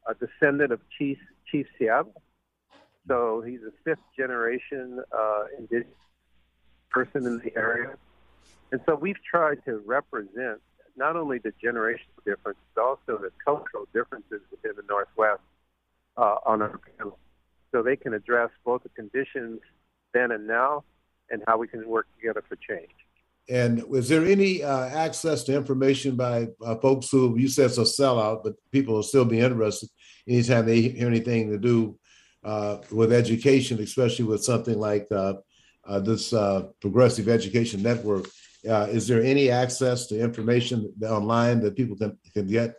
[0.07, 1.19] a descendant of Chief,
[1.51, 2.23] Chief Seattle.
[3.09, 5.95] So he's a fifth generation uh, indigenous
[6.91, 7.95] person in the area.
[8.73, 10.61] And so we've tried to represent
[10.97, 15.43] not only the generational difference, but also the cultural differences within the Northwest
[16.17, 17.19] uh, on our panel.
[17.73, 19.61] So they can address both the conditions
[20.15, 20.85] then and now
[21.31, 22.91] and how we can work together for change.
[23.49, 27.79] And is there any uh, access to information by uh, folks who you said it's
[27.79, 29.89] a sellout, but people will still be interested
[30.27, 31.99] anytime they hear anything to do
[32.45, 35.35] uh, with education, especially with something like uh,
[35.85, 38.29] uh, this uh, Progressive Education Network?
[38.65, 42.75] is there any access to information online that people can, can get?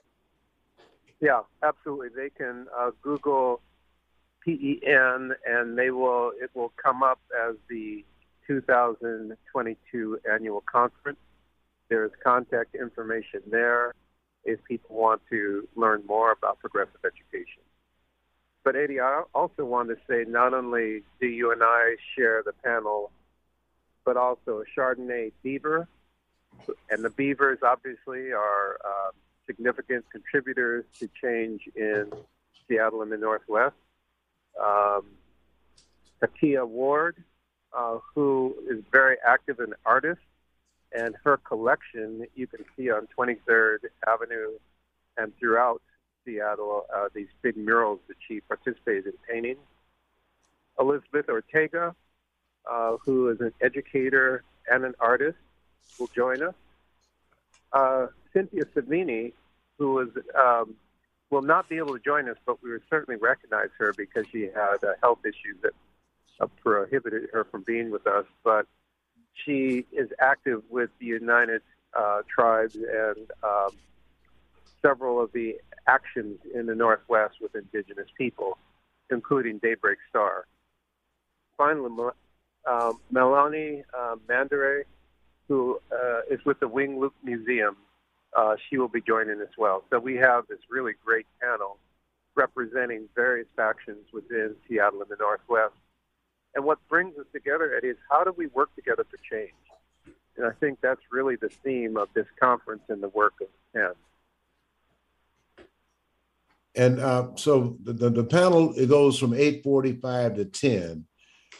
[1.21, 2.09] Yeah, absolutely.
[2.15, 2.67] They can
[3.01, 3.61] Google
[4.43, 8.03] PEN, and they will it will come up as the
[8.47, 11.19] 2022 annual conference.
[11.89, 13.93] There is contact information there
[14.47, 17.61] if people want to learn more about progressive education.
[18.63, 22.53] But Eddie, I also want to say not only do you and I share the
[22.53, 23.11] panel,
[24.03, 25.87] but also Chardonnay Beaver.
[26.89, 29.11] And the Beavers obviously are uh,
[29.45, 32.11] significant contributors to change in
[32.67, 33.75] Seattle and the Northwest.
[34.59, 35.05] Um,
[36.21, 37.23] Takia Ward
[37.77, 40.21] uh, who is very active an artist,
[40.97, 44.57] and her collection you can see on 23rd Avenue
[45.17, 45.81] and throughout
[46.25, 46.85] Seattle.
[46.93, 49.57] Uh, these big murals that she participated in painting.
[50.79, 51.95] Elizabeth Ortega,
[52.69, 55.37] uh, who is an educator and an artist,
[55.99, 56.55] will join us.
[57.71, 59.33] Uh, Cynthia Savini,
[59.77, 60.75] who is um,
[61.29, 64.43] will not be able to join us, but we would certainly recognize her because she
[64.43, 65.73] had uh, health issues that
[66.39, 68.65] uh, prohibited her from being with us, but
[69.45, 71.61] she is active with the United
[71.97, 73.71] uh, Tribes and um,
[74.81, 75.55] several of the
[75.87, 78.57] actions in the Northwest with Indigenous people,
[79.09, 80.45] including Daybreak Star.
[81.57, 82.11] Finally,
[82.65, 84.83] uh, Melanie uh, Mandare,
[85.47, 87.77] who uh, is with the Wing Luke Museum,
[88.35, 89.83] uh, she will be joining as well.
[89.89, 91.77] So we have this really great panel
[92.35, 95.73] representing various factions within Seattle and the Northwest
[96.57, 99.53] and what brings us together, Eddie, is how do we work together for change?
[100.37, 103.91] And I think that's really the theme of this conference and the work of PEN.
[106.75, 111.05] And uh, so the, the, the, panel it goes from eight forty five to ten.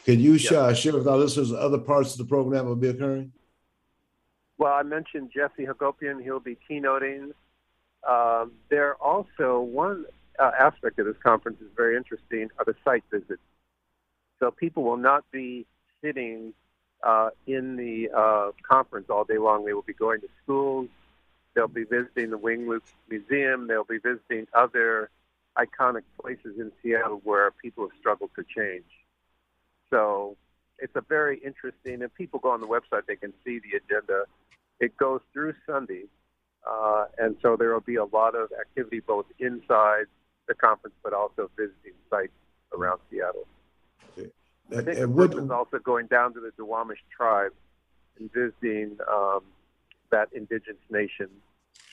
[0.04, 2.88] Can you share, share with our listeners other parts of the program that will be
[2.88, 3.32] occurring?
[4.58, 6.20] Well, I mentioned Jesse Hagopian.
[6.24, 7.30] He'll be keynoting.
[8.08, 10.06] Um, there also one
[10.40, 13.42] uh, aspect of this conference is very interesting are the site visits.
[14.40, 15.66] So people will not be
[16.02, 16.54] sitting
[17.02, 19.64] uh, in the uh, conference all day long.
[19.64, 20.88] They will be going to schools.
[21.54, 23.66] They'll be visiting the Wing Luke Museum.
[23.66, 25.10] They'll be visiting other
[25.56, 28.84] iconic places in Seattle where people have struggled to change.
[29.90, 30.36] So
[30.78, 34.24] it's a very interesting, and people go on the website, they can see the agenda.
[34.80, 36.04] It goes through Sunday,
[36.68, 40.04] uh, and so there will be a lot of activity both inside
[40.46, 42.32] the conference but also visiting sites
[42.72, 43.46] around Seattle.
[44.70, 47.52] I think and what, is also going down to the Duwamish tribe
[48.18, 49.40] and visiting um,
[50.10, 51.28] that indigenous nation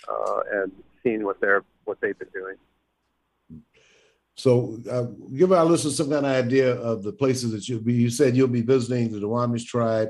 [0.07, 0.71] uh, and
[1.03, 2.57] seeing what they're what they've been doing.
[4.37, 7.93] So, uh, give our listeners some kind of idea of the places that you'll be.
[7.93, 10.09] You said you'll be visiting the Duwamish tribe.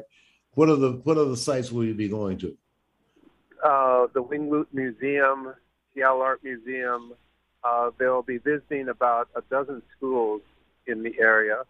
[0.53, 2.57] What are the what are the sites will you be going to?
[3.63, 5.53] Uh, the Wing Luke Museum,
[5.93, 7.13] Seattle Art Museum.
[7.63, 10.41] Uh, they'll be visiting about a dozen schools
[10.87, 11.63] in the area.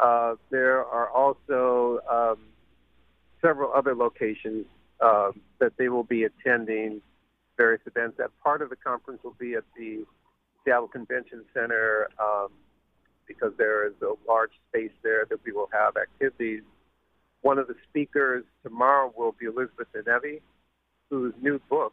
[0.00, 2.38] Uh, there are also um,
[3.42, 4.64] several other locations
[5.00, 7.02] uh, that they will be attending
[7.56, 8.16] various events.
[8.16, 10.04] That part of the conference will be at the
[10.64, 12.48] Seattle Convention Center, um,
[13.26, 16.62] because there is a large space there that we will have activities.
[17.42, 20.40] One of the speakers tomorrow will be Elizabeth Denevi,
[21.10, 21.92] whose new book,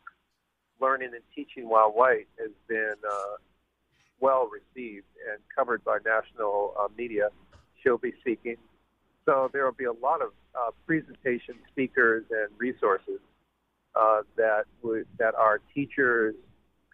[0.79, 3.35] Learning and Teaching While White, has been uh,
[4.19, 7.29] well received and covered by national uh, media.
[7.87, 8.57] She'll be speaking.
[9.25, 13.21] So there will be a lot of uh, presentation speakers and resources
[13.95, 16.35] uh, that would, that our teachers,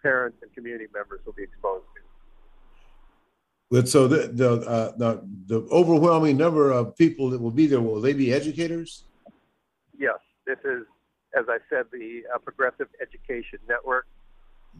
[0.00, 2.00] parents, and community members will be exposed to.
[3.72, 7.80] But so the the, uh, the the overwhelming number of people that will be there
[7.80, 9.02] will they be educators?
[9.98, 10.84] Yes, this is,
[11.36, 14.06] as I said, the uh, Progressive Education Network.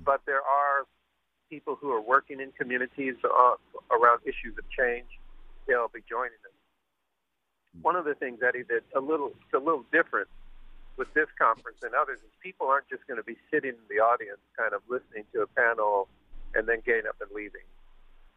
[0.04, 0.84] But there are
[1.50, 3.54] people who are working in communities uh,
[3.90, 5.06] around issues of change.
[5.66, 6.56] They'll be joining us.
[7.82, 10.28] One of the things, Eddie, that a little it's a little different
[10.96, 14.00] with this conference and others is people aren't just going to be sitting in the
[14.00, 16.08] audience, kind of listening to a panel
[16.54, 17.66] and then getting up and leaving.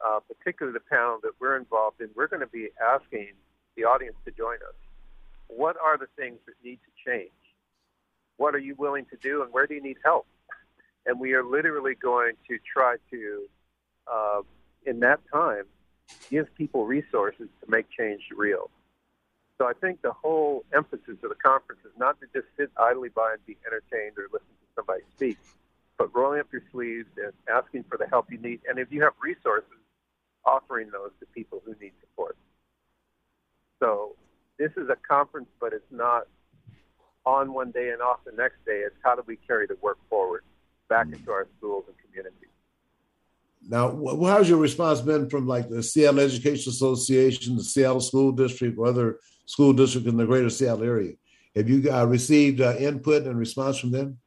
[0.05, 3.33] Uh, particularly the panel that we're involved in, we're going to be asking
[3.75, 4.77] the audience to join us.
[5.47, 7.31] What are the things that need to change?
[8.37, 10.27] What are you willing to do, and where do you need help?
[11.05, 13.47] And we are literally going to try to,
[14.11, 14.41] uh,
[14.85, 15.63] in that time,
[16.29, 18.69] give people resources to make change real.
[19.57, 23.09] So I think the whole emphasis of the conference is not to just sit idly
[23.09, 25.37] by and be entertained or listen to somebody speak,
[25.97, 28.61] but rolling up your sleeves and asking for the help you need.
[28.69, 29.71] And if you have resources,
[30.45, 32.37] offering those to people who need support.
[33.79, 34.15] So
[34.57, 36.27] this is a conference, but it's not
[37.25, 38.83] on one day and off the next day.
[38.85, 40.43] It's how do we carry the work forward
[40.87, 42.49] back into our schools and communities.
[43.65, 48.77] Now, how's your response been from like the Seattle Education Association, the Seattle School District,
[48.77, 51.13] or other school districts in the greater Seattle area?
[51.55, 54.19] Have you uh, received uh, input and response from them?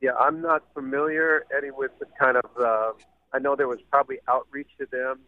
[0.00, 2.50] Yeah, I'm not familiar, Eddie, with the kind of.
[2.60, 2.92] Uh,
[3.32, 5.20] I know there was probably outreach to them.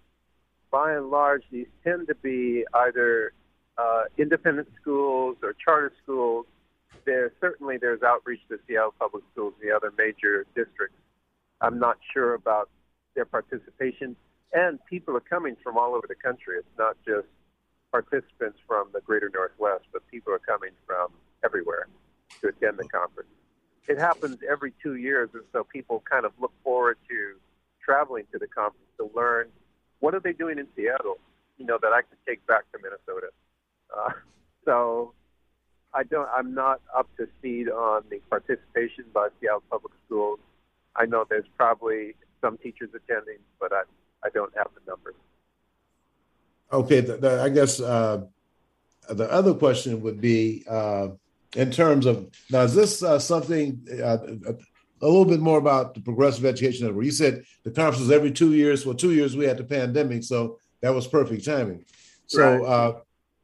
[0.71, 3.33] By and large, these tend to be either
[3.79, 6.47] uh, independent schools or charter schools.
[7.05, 10.99] There certainly there's outreach to Seattle Public Schools and the other major districts
[11.61, 12.68] I'm not sure about
[13.14, 14.16] their participation.
[14.52, 16.57] And people are coming from all over the country.
[16.59, 17.26] It's not just
[17.90, 21.09] participants from the greater Northwest, but people are coming from
[21.44, 21.88] everywhere
[22.40, 23.30] to attend the conference.
[23.88, 27.34] It happens every two years, and so people kind of look forward to
[27.82, 29.48] traveling to the conference to learn
[30.00, 31.18] what are they doing in Seattle,
[31.57, 33.28] you know, that I can take back to Minnesota.
[33.96, 34.11] Uh,
[34.64, 35.12] so
[35.94, 40.40] I don't, I'm not up to speed on the participation by Seattle Public Schools
[40.99, 43.82] I know there's probably some teachers attending, but I,
[44.24, 45.14] I don't have the numbers.
[46.72, 48.22] Okay, the, the, I guess uh,
[49.09, 51.09] the other question would be uh,
[51.55, 54.18] in terms of now, is this uh, something uh,
[55.01, 57.05] a little bit more about the Progressive Education Network?
[57.05, 58.84] You said the conference is every two years.
[58.84, 61.84] Well, two years we had the pandemic, so that was perfect timing.
[62.26, 62.62] So, right.
[62.62, 62.94] Uh,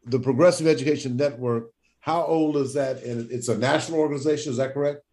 [0.04, 3.02] the Progressive Education Network, how old is that?
[3.04, 5.04] And it's a national organization, is that correct?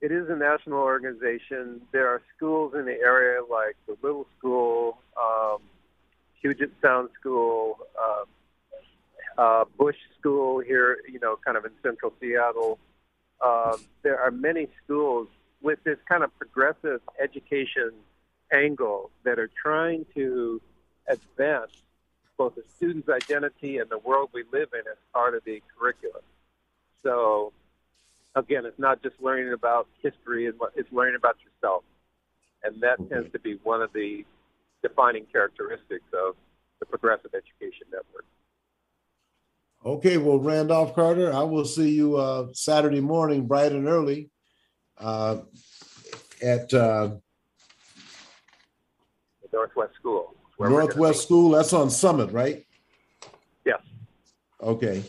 [0.00, 1.80] It is a national organization.
[1.92, 5.58] There are schools in the area like the Little School, um,
[6.40, 8.24] Puget Sound School, uh,
[9.40, 12.78] uh, Bush School here, you know, kind of in central Seattle.
[13.44, 15.28] Um, there are many schools
[15.62, 17.92] with this kind of progressive education
[18.52, 20.60] angle that are trying to
[21.08, 21.72] advance
[22.38, 26.22] both the student's identity and the world we live in as part of the curriculum.
[27.02, 27.52] So
[28.34, 31.84] again, it's not just learning about history, it's learning about yourself.
[32.62, 34.24] And that tends to be one of the
[34.82, 36.34] defining characteristics of
[36.78, 38.24] the Progressive Education Network.
[39.84, 44.30] Okay, well, Randolph Carter, I will see you uh, Saturday morning, bright and early,
[44.98, 45.38] uh,
[46.42, 47.12] at uh,
[49.52, 50.34] Northwest School.
[50.58, 51.50] Northwest School.
[51.52, 52.66] That's on Summit, right?
[53.64, 53.80] Yes.
[54.62, 55.02] Okay.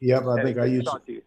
[0.00, 0.86] Yep, I and think I used.
[1.06, 1.22] To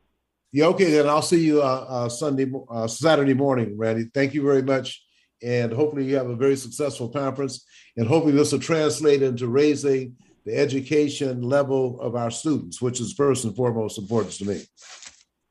[0.51, 4.05] yeah, okay, then I'll see you uh, uh, Sunday, uh, Saturday morning, Randy.
[4.13, 5.03] Thank you very much.
[5.43, 7.65] And hopefully, you have a very successful conference.
[7.95, 13.13] And hopefully, this will translate into raising the education level of our students, which is
[13.13, 14.63] first and foremost important to me.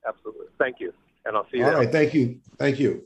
[0.07, 0.47] Absolutely.
[0.59, 0.93] Thank you.
[1.25, 1.67] And I'll see you.
[1.67, 1.93] All right.
[1.93, 2.41] Thank you.
[2.59, 3.05] Thank you.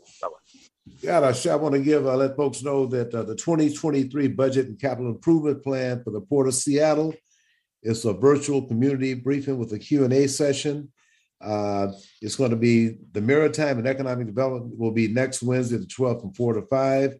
[1.05, 4.67] God, I, I want to give, uh, let folks know that uh, the 2023 budget
[4.67, 7.15] and capital improvement plan for the Port of Seattle
[7.83, 10.91] is a virtual community briefing with a Q&A session.
[11.41, 11.89] Uh,
[12.21, 16.21] it's going to be the Maritime and Economic Development will be next Wednesday, the 12th,
[16.21, 17.15] from 4 to 5.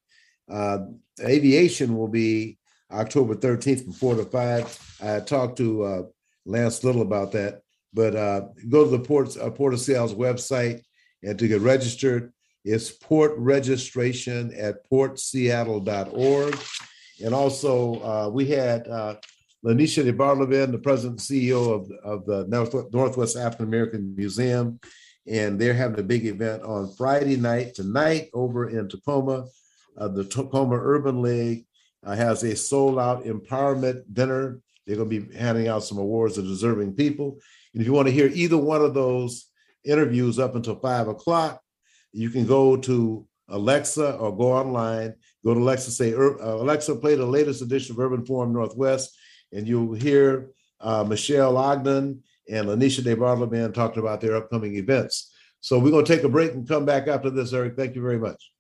[0.51, 0.79] Uh,
[1.23, 2.59] aviation will be
[2.93, 4.97] October 13th from 4 to 5.
[5.03, 6.03] I talked to uh,
[6.45, 7.63] Lance Lyttle about that,
[7.95, 10.83] but uh, go to the Port, uh, Port of Seattle's website
[11.23, 12.33] and to get registered,
[12.65, 16.59] it's port registration at portseattle.org.
[17.25, 19.17] And also, uh, we had uh,
[19.65, 22.47] LaNesha DeBardelaben, the president and CEO of, of the
[22.93, 24.81] Northwest African American Museum.
[25.27, 29.47] And they're having a big event on Friday night tonight over in Tacoma.
[29.97, 31.67] Uh, the Tacoma Urban League
[32.05, 34.61] uh, has a sold out empowerment dinner.
[34.87, 37.39] They're going to be handing out some awards to deserving people.
[37.75, 39.47] And if you want to hear either one of those
[39.85, 41.61] interviews up until five o'clock,
[42.13, 45.15] you can go to Alexa or go online.
[45.45, 49.17] Go to Alexa, say, uh, Alexa, play the latest edition of Urban Forum Northwest,
[49.53, 55.33] and you'll hear uh, Michelle Ogden and LaNesha DeBardelaben talking about their upcoming events.
[55.61, 57.77] So we're going to take a break and come back after this, Eric.
[57.77, 58.51] Thank you very much.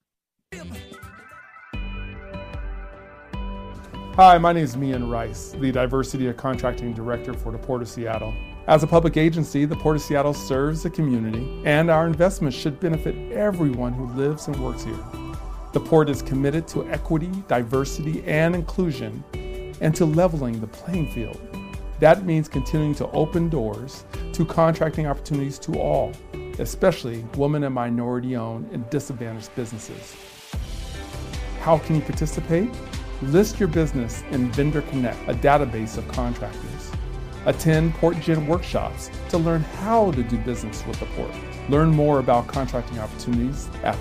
[4.15, 7.89] Hi, my name is Mian Rice, the Diversity and Contracting Director for the Port of
[7.89, 8.35] Seattle.
[8.67, 12.79] As a public agency, the Port of Seattle serves the community, and our investments should
[12.79, 14.99] benefit everyone who lives and works here.
[15.73, 19.25] The Port is committed to equity, diversity, and inclusion,
[19.81, 21.41] and to leveling the playing field.
[22.01, 26.13] That means continuing to open doors to contracting opportunities to all,
[26.59, 30.17] especially women and minority owned and disadvantaged businesses.
[31.61, 32.71] How can you participate?
[33.23, 36.91] List your business in Vendor Connect, a database of contractors.
[37.45, 41.35] Attend PortGen workshops to learn how to do business with the port.
[41.69, 43.97] Learn more about contracting opportunities at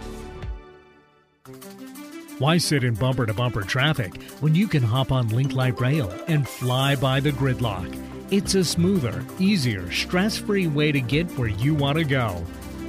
[2.40, 6.10] Why sit in bumper to bumper traffic when you can hop on Link Light Rail
[6.28, 7.94] and fly by the gridlock?
[8.32, 12.42] It's a smoother, easier, stress free way to get where you want to go.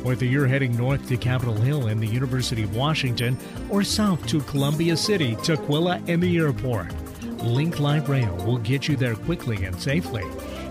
[0.03, 3.37] Whether you're heading north to Capitol Hill and the University of Washington
[3.69, 6.95] or south to Columbia City, Tukwila, and the airport,
[7.43, 10.25] Link Light Rail will get you there quickly and safely.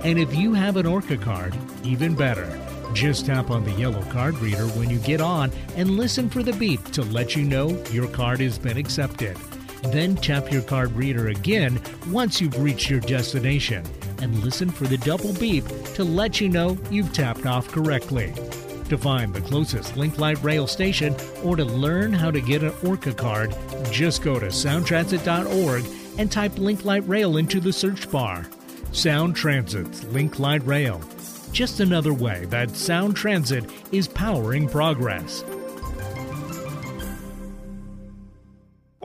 [0.04, 2.60] And if you have an ORCA card, even better.
[2.94, 6.54] Just tap on the yellow card reader when you get on and listen for the
[6.54, 9.38] beep to let you know your card has been accepted.
[9.84, 13.86] Then tap your card reader again once you've reached your destination
[14.22, 18.34] and listen for the double beep to let you know you've tapped off correctly.
[18.90, 22.74] To find the closest Link Light Rail station or to learn how to get an
[22.84, 23.56] ORCA card,
[23.92, 25.86] just go to soundtransit.org
[26.18, 28.46] and type Link Light Rail into the search bar.
[28.92, 31.02] Sound Transit's Link Light Rail
[31.52, 35.44] just another way that Sound Transit is powering progress.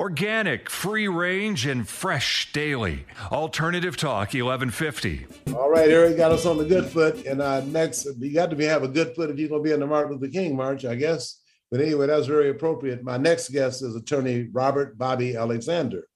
[0.04, 3.06] Organic, free range, and fresh daily.
[3.32, 5.26] Alternative Talk 1150.
[5.54, 7.24] All right, Eric got us on the good foot.
[7.24, 9.66] And uh, next, you got to be have a good foot if you're going to
[9.66, 11.40] be in the Martin Luther King March, I guess.
[11.70, 13.02] But anyway, that's very appropriate.
[13.02, 16.06] My next guest is attorney Robert Bobby Alexander.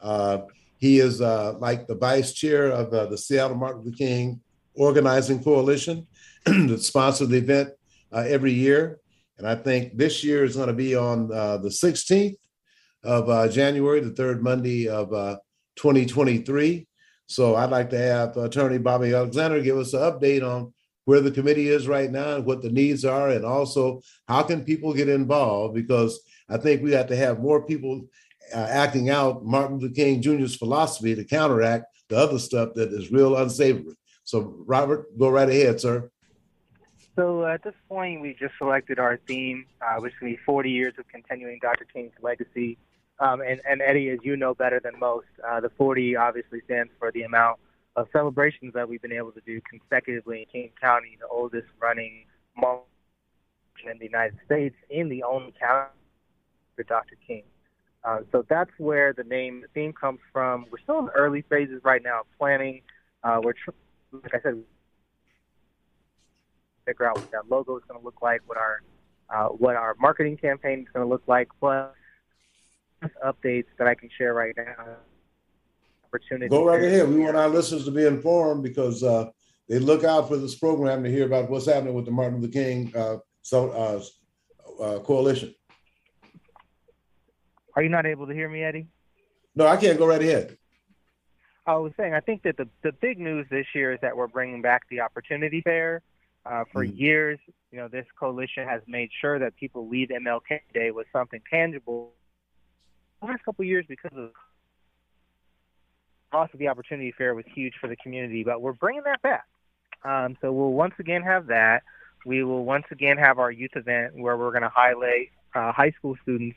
[0.00, 0.38] Uh,
[0.78, 4.40] he is uh, like the vice chair of uh, the Seattle Martin Luther King
[4.74, 6.08] organizing coalition
[6.46, 7.68] that sponsors the event
[8.10, 8.98] uh, every year.
[9.38, 12.34] And I think this year is going to be on uh, the 16th
[13.06, 15.36] of uh, January, the third Monday of uh,
[15.76, 16.86] 2023.
[17.26, 20.72] So I'd like to have Attorney Bobby Alexander give us an update on
[21.04, 24.64] where the committee is right now and what the needs are, and also how can
[24.64, 25.74] people get involved?
[25.74, 28.08] Because I think we have to have more people
[28.52, 33.12] uh, acting out Martin Luther King Jr.'s philosophy to counteract the other stuff that is
[33.12, 33.96] real unsavory.
[34.24, 36.10] So, Robert, go right ahead, sir.
[37.14, 40.94] So, at this point, we just selected our theme, uh, which to be 40 years
[40.98, 41.84] of continuing Dr.
[41.84, 42.78] King's legacy.
[43.18, 46.92] Um, and, and, Eddie, as you know better than most, uh, the 40 obviously stands
[46.98, 47.58] for the amount
[47.96, 52.26] of celebrations that we've been able to do consecutively in King County, the oldest running
[52.56, 52.86] mall
[53.90, 55.88] in the United States, in the only county
[56.74, 57.16] for Dr.
[57.26, 57.42] King.
[58.04, 60.66] Uh, so that's where the name, the theme comes from.
[60.70, 62.82] We're still in the early phases right now of planning.
[63.24, 63.70] Uh, we're tr-
[64.12, 64.62] like I said,
[66.84, 68.82] figure out what that logo is going to look like, what our
[69.28, 71.90] uh, what our marketing campaign is going to look like, plus
[73.24, 74.96] updates that I can share right now.
[76.04, 76.48] Opportunity.
[76.48, 77.08] Go right ahead.
[77.08, 79.30] We want our listeners to be informed because uh,
[79.68, 82.52] they look out for this program to hear about what's happening with the Martin Luther
[82.52, 85.54] King uh, so, uh, uh, coalition.
[87.74, 88.86] Are you not able to hear me, Eddie?
[89.54, 89.98] No, I can't.
[89.98, 90.56] Go right ahead.
[91.66, 94.28] I was saying, I think that the the big news this year is that we're
[94.28, 96.02] bringing back the Opportunity Fair.
[96.44, 96.96] Uh, for mm.
[96.96, 97.40] years,
[97.72, 102.12] you know, this coalition has made sure that people leave MLK Day with something tangible.
[103.22, 104.30] Last couple years, because of
[106.32, 109.46] loss of the Opportunity Fair, was huge for the community, but we're bringing that back.
[110.04, 111.82] Um, so we'll once again have that.
[112.24, 115.92] We will once again have our youth event where we're going to highlight uh, high
[115.92, 116.56] school students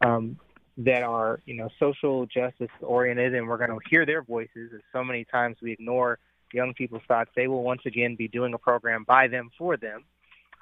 [0.00, 0.38] um,
[0.78, 4.80] that are you know social justice oriented and we're going to hear their voices as
[4.92, 6.18] so many times we ignore
[6.52, 10.04] Young People's Thoughts, they will once again be doing a program by them for them.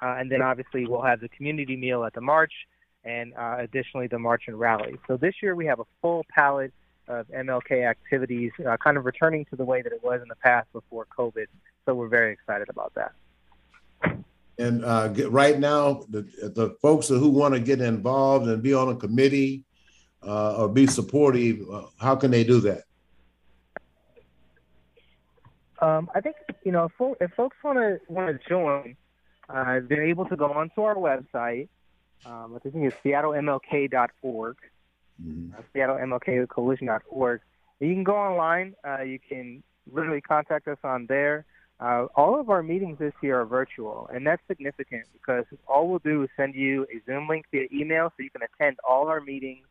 [0.01, 2.53] Uh, and then obviously we'll have the community meal at the march
[3.03, 4.97] and uh, additionally the march and rally.
[5.07, 6.73] So this year we have a full palette
[7.07, 10.35] of MLK activities, uh, kind of returning to the way that it was in the
[10.35, 11.47] past before COVID.
[11.85, 13.13] So we're very excited about that.
[14.59, 16.21] And uh, get, right now, the,
[16.53, 19.63] the folks who want to get involved and be on a committee
[20.21, 22.83] uh, or be supportive, uh, how can they do that?
[25.81, 26.35] Um, I think
[26.65, 28.97] you know if, if folks want to want to join,
[29.47, 31.69] uh, they're able to go onto our website.
[32.25, 34.57] Um, I think it's seattlemlk.org,
[35.23, 35.53] mm-hmm.
[35.53, 37.41] uh, seattlemlkcoalition.org.
[37.79, 38.75] You can go online.
[38.85, 41.45] Uh, you can literally contact us on there.
[41.79, 45.99] Uh, all of our meetings this year are virtual, and that's significant because all we'll
[45.99, 49.21] do is send you a Zoom link via email so you can attend all our
[49.21, 49.65] meetings.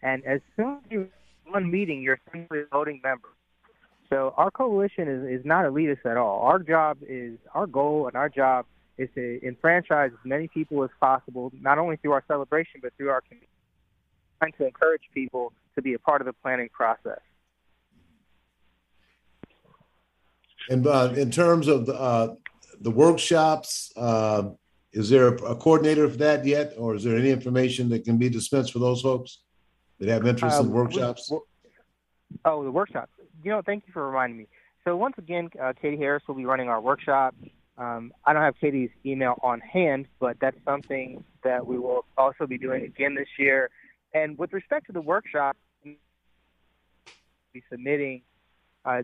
[0.00, 1.08] And as soon as you
[1.50, 3.28] one meeting, you're essentially a voting member.
[4.10, 6.40] So our coalition is, is not elitist at all.
[6.42, 8.66] Our job is our goal and our job
[8.98, 13.10] is to enfranchise as many people as possible, not only through our celebration but through
[13.10, 13.48] our community,
[14.38, 17.20] trying to encourage people to be a part of the planning process.
[20.68, 22.34] And uh, in terms of the, uh,
[22.80, 24.50] the workshops, uh,
[24.92, 28.28] is there a coordinator for that yet, or is there any information that can be
[28.28, 29.38] dispensed for those folks
[29.98, 31.30] that have interest in uh, workshops?
[32.44, 33.12] oh, the workshops.
[33.42, 34.48] You know, thank you for reminding me.
[34.84, 37.34] So once again, uh, Katie Harris will be running our workshop.
[37.78, 42.46] Um, I don't have Katie's email on hand, but that's something that we will also
[42.46, 43.70] be doing again this year.
[44.12, 48.22] And with respect to the workshop, be submitting
[48.84, 49.02] uh,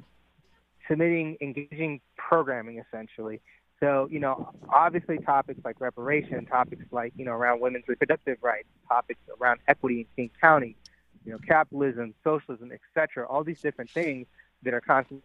[0.88, 3.40] submitting engaging programming essentially.
[3.80, 8.68] So, you know, obviously topics like reparation, topics like, you know, around women's reproductive rights,
[8.88, 10.76] topics around equity in King County,
[11.24, 13.26] you know, capitalism, socialism, etc.
[13.26, 14.26] All these different things
[14.62, 15.22] that are constant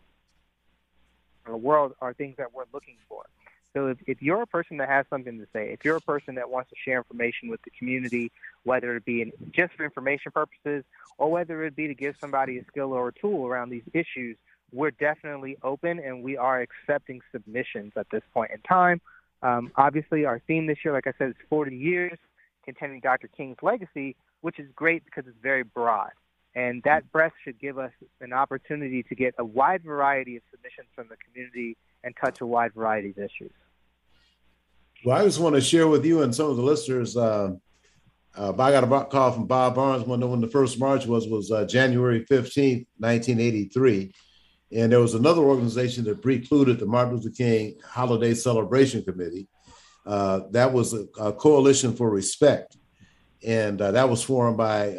[1.45, 3.25] in the world are things that we're looking for.
[3.73, 6.35] So if, if you're a person that has something to say, if you're a person
[6.35, 8.31] that wants to share information with the community,
[8.63, 10.83] whether it be in, just for information purposes
[11.17, 14.37] or whether it be to give somebody a skill or a tool around these issues,
[14.71, 19.01] we're definitely open and we are accepting submissions at this point in time.
[19.41, 22.17] Um, obviously, our theme this year, like I said, is 40 years,
[22.65, 23.27] continuing Dr.
[23.27, 26.11] King's legacy, which is great because it's very broad.
[26.55, 27.91] And that breadth should give us
[28.21, 32.45] an opportunity to get a wide variety of submissions from the community and touch a
[32.45, 33.51] wide variety of issues.
[35.05, 37.15] Well, I just want to share with you and some of the listeners.
[37.15, 37.51] Uh,
[38.35, 41.51] uh, I got a call from Bob Barnes when, when the first march was was
[41.51, 44.11] uh, January 15th, 1983.
[44.71, 49.47] And there was another organization that precluded the Martin Luther King Holiday Celebration Committee.
[50.05, 52.77] Uh, that was a, a, coalition for respect.
[53.45, 54.97] And uh, that was formed by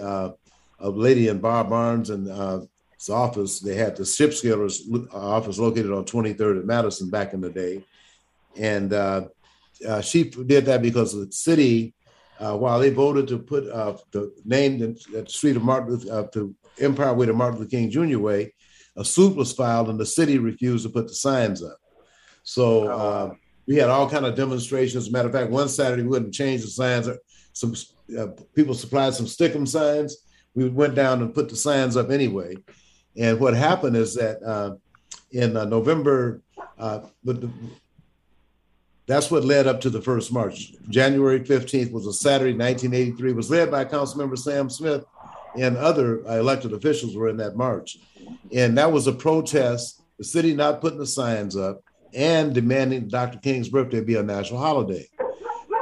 [0.83, 2.61] uh, a lady in Bob Barnes and uh,
[2.97, 3.61] his office.
[3.61, 4.81] They had the ship scalers
[5.13, 7.85] office located on 23rd and Madison back in the day.
[8.57, 9.29] And uh,
[9.87, 11.95] uh, she did that because the city,
[12.39, 17.27] while they voted to put the name the street of Martin Luther, to Empire Way
[17.27, 18.19] to Martin Luther King Jr.
[18.19, 18.53] Way,
[18.97, 21.79] a suit was filed and the city refused to put the signs up.
[22.43, 23.35] So oh, uh,
[23.67, 25.05] we had all kind of demonstrations.
[25.05, 27.09] As a Matter of fact, one Saturday we wouldn't change the signs.
[27.53, 27.75] Some
[28.19, 30.17] uh, people supplied some stickum signs.
[30.55, 32.57] We went down and put the signs up anyway.
[33.17, 34.77] And what happened is that uh,
[35.33, 36.43] in uh, November,
[36.79, 37.51] uh, the,
[39.07, 40.73] that's what led up to the first march.
[40.89, 43.31] January 15th was a Saturday, 1983.
[43.31, 45.05] It was led by Councilmember Sam Smith
[45.59, 47.99] and other elected officials were in that march.
[48.53, 51.83] And that was a protest, the city not putting the signs up
[52.15, 53.39] and demanding Dr.
[53.39, 55.09] King's birthday be a national holiday.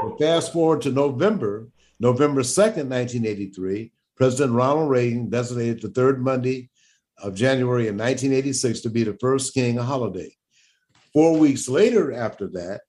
[0.03, 1.69] But fast forward to November,
[2.01, 6.71] November 2nd, 1983, President Ronald Reagan designated the third Monday
[7.23, 10.35] of January in 1986 to be the first King holiday.
[11.13, 12.81] Four weeks later, after that,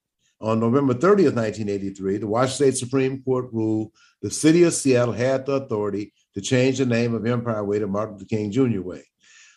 [0.41, 5.45] on November 30th, 1983, the Washington State Supreme Court ruled the city of Seattle had
[5.45, 8.81] the authority to change the name of Empire Way to Martin Luther King Jr.
[8.81, 9.03] Way.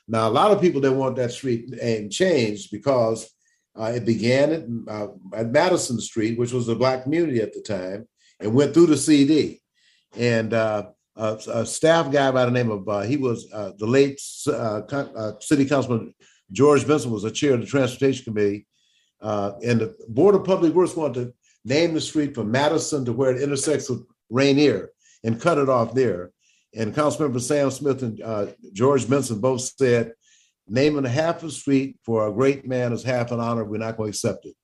[0.08, 3.30] Now, a lot of people didn't want that street name changed because
[3.78, 7.62] uh, it began at, uh, at, Madison Street, which was a black community at the
[7.62, 8.06] time,
[8.40, 9.60] and went through the CD.
[10.16, 13.86] And uh, a, a, staff guy by the name of uh, he was uh, the
[13.86, 16.14] late uh, city councilman
[16.50, 18.66] George Benson was the chair of the transportation committee,
[19.20, 21.34] and the board of public works wanted to
[21.64, 24.90] name the street from Madison to where it intersects with Rainier
[25.24, 26.32] and cut it off there.
[26.74, 30.12] And Councilmember Sam Smith and uh, George Benson both said,
[30.68, 33.64] naming half a street for a great man is half an honor.
[33.64, 34.54] We're not going to accept it.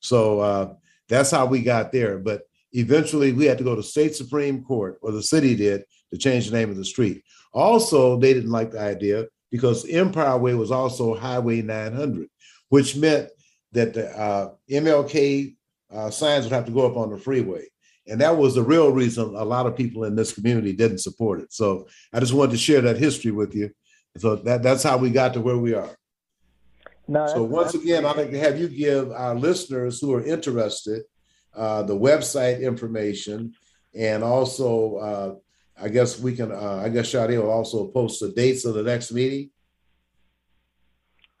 [0.00, 0.74] So uh,
[1.08, 2.18] that's how we got there.
[2.18, 2.42] But
[2.72, 6.48] eventually we had to go to state Supreme Court, or the city did, to change
[6.48, 7.22] the name of the street.
[7.52, 12.28] Also, they didn't like the idea because Empire Way was also Highway 900.
[12.68, 13.30] which meant
[13.72, 15.56] that the uh, MLK
[15.90, 17.64] uh, signs would have to go up on the freeway.
[18.06, 21.40] And that was the real reason a lot of people in this community didn't support
[21.40, 21.52] it.
[21.52, 23.70] So I just wanted to share that history with you.
[24.16, 25.90] So that, that's how we got to where we are.
[27.06, 31.02] No, so once again, I'd like to have you give our listeners who are interested
[31.54, 33.54] uh, the website information,
[33.94, 35.34] and also, uh,
[35.80, 36.50] I guess we can.
[36.52, 39.50] Uh, I guess Sade will also post the dates of the next meeting.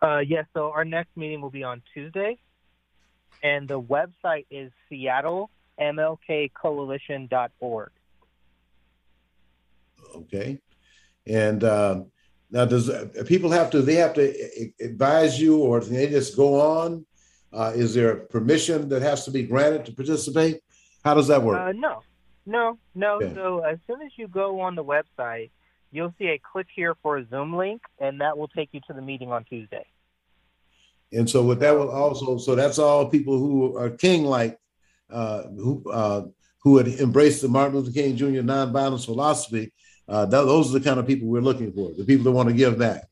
[0.00, 0.46] Uh, yes.
[0.54, 2.38] So our next meeting will be on Tuesday,
[3.42, 7.90] and the website is SeattleMLKCoalition.org.
[10.14, 10.60] Okay,
[11.26, 11.64] and.
[11.64, 12.02] Uh,
[12.50, 13.82] now, does uh, people have to?
[13.82, 17.04] They have to advise you, or they just go on?
[17.52, 20.60] Uh, is there a permission that has to be granted to participate?
[21.04, 21.58] How does that work?
[21.58, 22.02] Uh, no,
[22.48, 23.16] no, no.
[23.16, 23.34] Okay.
[23.34, 25.50] So as soon as you go on the website,
[25.90, 28.92] you'll see a click here for a Zoom link, and that will take you to
[28.92, 29.86] the meeting on Tuesday.
[31.12, 34.58] And so, what that will also, so that's all people who are king-like,
[35.10, 36.26] uh, who uh,
[36.62, 38.42] who had embraced the Martin Luther King Jr.
[38.42, 39.72] nonviolence philosophy
[40.08, 42.54] uh, those are the kind of people we're looking for, the people that want to
[42.54, 43.04] give back.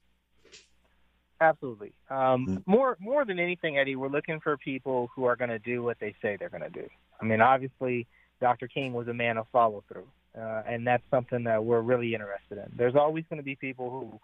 [1.41, 1.93] Absolutely.
[2.09, 2.57] Um, mm-hmm.
[2.64, 5.99] More more than anything, Eddie, we're looking for people who are going to do what
[6.01, 6.89] they say they're going to do.
[7.20, 8.07] I mean, obviously,
[8.41, 8.68] Dr.
[8.68, 10.07] King was a man of follow through,
[10.39, 12.72] uh, and that's something that we're really interested in.
[12.76, 14.20] There's always going to be people who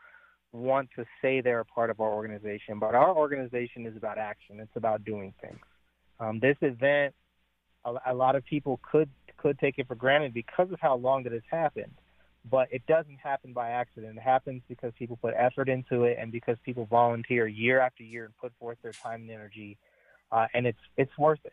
[0.59, 4.61] want to say they're a part of our organization, but our organization is about action.
[4.61, 5.61] It's about doing things.
[6.21, 7.15] Um, this event,
[7.85, 9.09] a, a lot of people could
[9.39, 11.93] could take it for granted because of how long that it's happened
[12.51, 14.17] but it doesn't happen by accident.
[14.17, 18.25] It happens because people put effort into it and because people volunteer year after year
[18.25, 19.77] and put forth their time and energy,
[20.33, 21.53] uh, and it's it's worth it.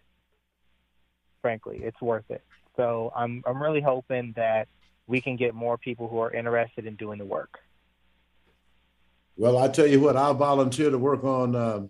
[1.41, 2.43] Frankly, it's worth it.
[2.75, 4.67] So I'm I'm really hoping that
[5.07, 7.59] we can get more people who are interested in doing the work.
[9.35, 11.87] Well, I tell you what, I'll volunteer to work on uh,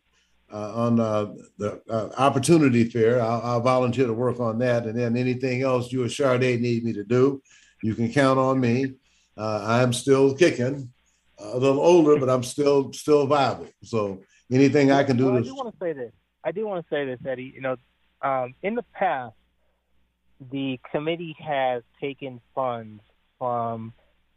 [0.52, 3.22] uh, on uh, the uh, opportunity fair.
[3.22, 6.84] I'll, I'll, volunteer to work on that, and then anything else you or Sade need
[6.84, 7.42] me to do,
[7.84, 8.94] you can count on me.
[9.38, 10.92] Uh, I'm still kicking,
[11.40, 13.68] a little older, but I'm still still viable.
[13.84, 14.22] So
[14.52, 15.26] anything I can do.
[15.26, 15.40] Well, to...
[15.40, 16.12] I do want to say this.
[16.44, 17.52] I do want to say this, Eddie.
[17.54, 17.78] You know,
[18.22, 19.36] um, in the past,
[20.52, 23.02] the committee has taken funds
[23.38, 23.94] from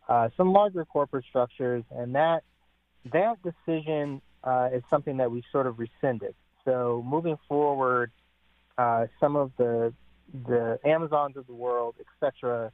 [0.08, 2.42] uh, some larger corporate structures, and that
[3.12, 6.34] that decision uh, is something that we sort of rescinded.
[6.64, 8.10] So moving forward,
[8.78, 9.92] uh, some of the
[10.46, 12.72] the Amazons of the world, etc.,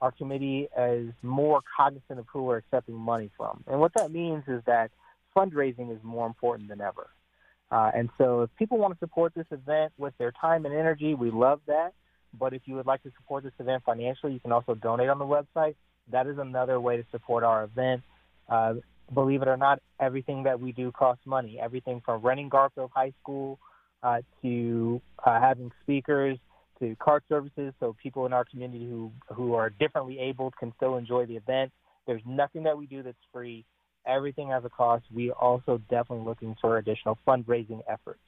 [0.00, 3.64] our committee is more cognizant of who we're accepting money from.
[3.66, 4.90] And what that means is that
[5.34, 7.08] fundraising is more important than ever.
[7.70, 11.14] Uh, and so if people want to support this event with their time and energy,
[11.14, 11.94] we love that.
[12.38, 15.18] But if you would like to support this event financially, you can also donate on
[15.18, 15.74] the website.
[16.10, 18.02] That is another way to support our event.
[18.48, 18.74] Uh,
[19.12, 21.58] believe it or not, everything that we do costs money.
[21.60, 23.58] Everything from renting Garfield High School
[24.02, 26.38] uh, to uh, having speakers
[26.78, 30.96] to cart services so people in our community who who are differently abled can still
[30.96, 31.72] enjoy the event.
[32.06, 33.64] There's nothing that we do that's free.
[34.06, 35.04] Everything has a cost.
[35.12, 38.20] We are also definitely looking for additional fundraising efforts.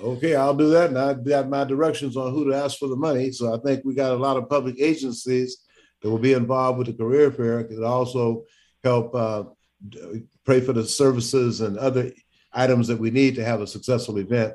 [0.00, 0.90] Okay, I'll do that.
[0.90, 3.30] And I've got my directions on who to ask for the money.
[3.30, 5.58] So I think we got a lot of public agencies
[6.02, 7.64] that will be involved with the career fair.
[7.64, 8.44] Could also
[8.82, 9.44] help uh,
[10.44, 12.12] pray for the services and other
[12.52, 14.54] items that we need to have a successful event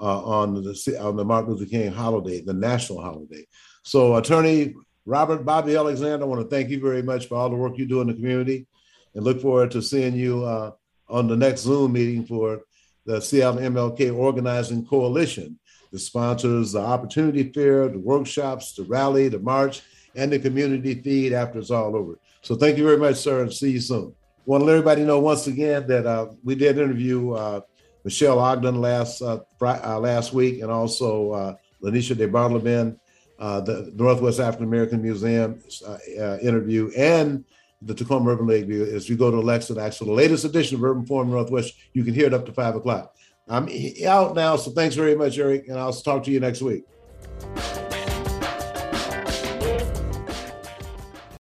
[0.00, 3.46] uh, on the on the Martin Luther King holiday, the national holiday.
[3.82, 4.74] So, Attorney
[5.06, 7.86] Robert Bobby Alexander, I want to thank you very much for all the work you
[7.86, 8.66] do in the community,
[9.14, 10.72] and look forward to seeing you uh,
[11.08, 12.62] on the next Zoom meeting for
[13.08, 15.58] the Seattle MLK Organizing Coalition.
[15.90, 19.80] The sponsors the Opportunity Fair, the workshops, the rally, the march,
[20.14, 22.18] and the community feed after it's all over.
[22.42, 24.14] So, thank you very much, sir, and see you soon.
[24.44, 27.60] Want to let everybody know once again that uh, we did interview uh,
[28.04, 32.98] Michelle Ogden last uh, uh, last week, and also uh, LaNesha DeBardelaben,
[33.38, 37.46] uh, the Northwest African American Museum uh, interview, and
[37.82, 38.84] the Tacoma Urban Lakeview.
[38.84, 42.14] As you go to Alexa, actually, the latest edition of Urban Forum Northwest, you can
[42.14, 43.14] hear it up to five o'clock.
[43.48, 43.68] I'm
[44.06, 46.84] out now, so thanks very much, Eric, and I'll talk to you next week.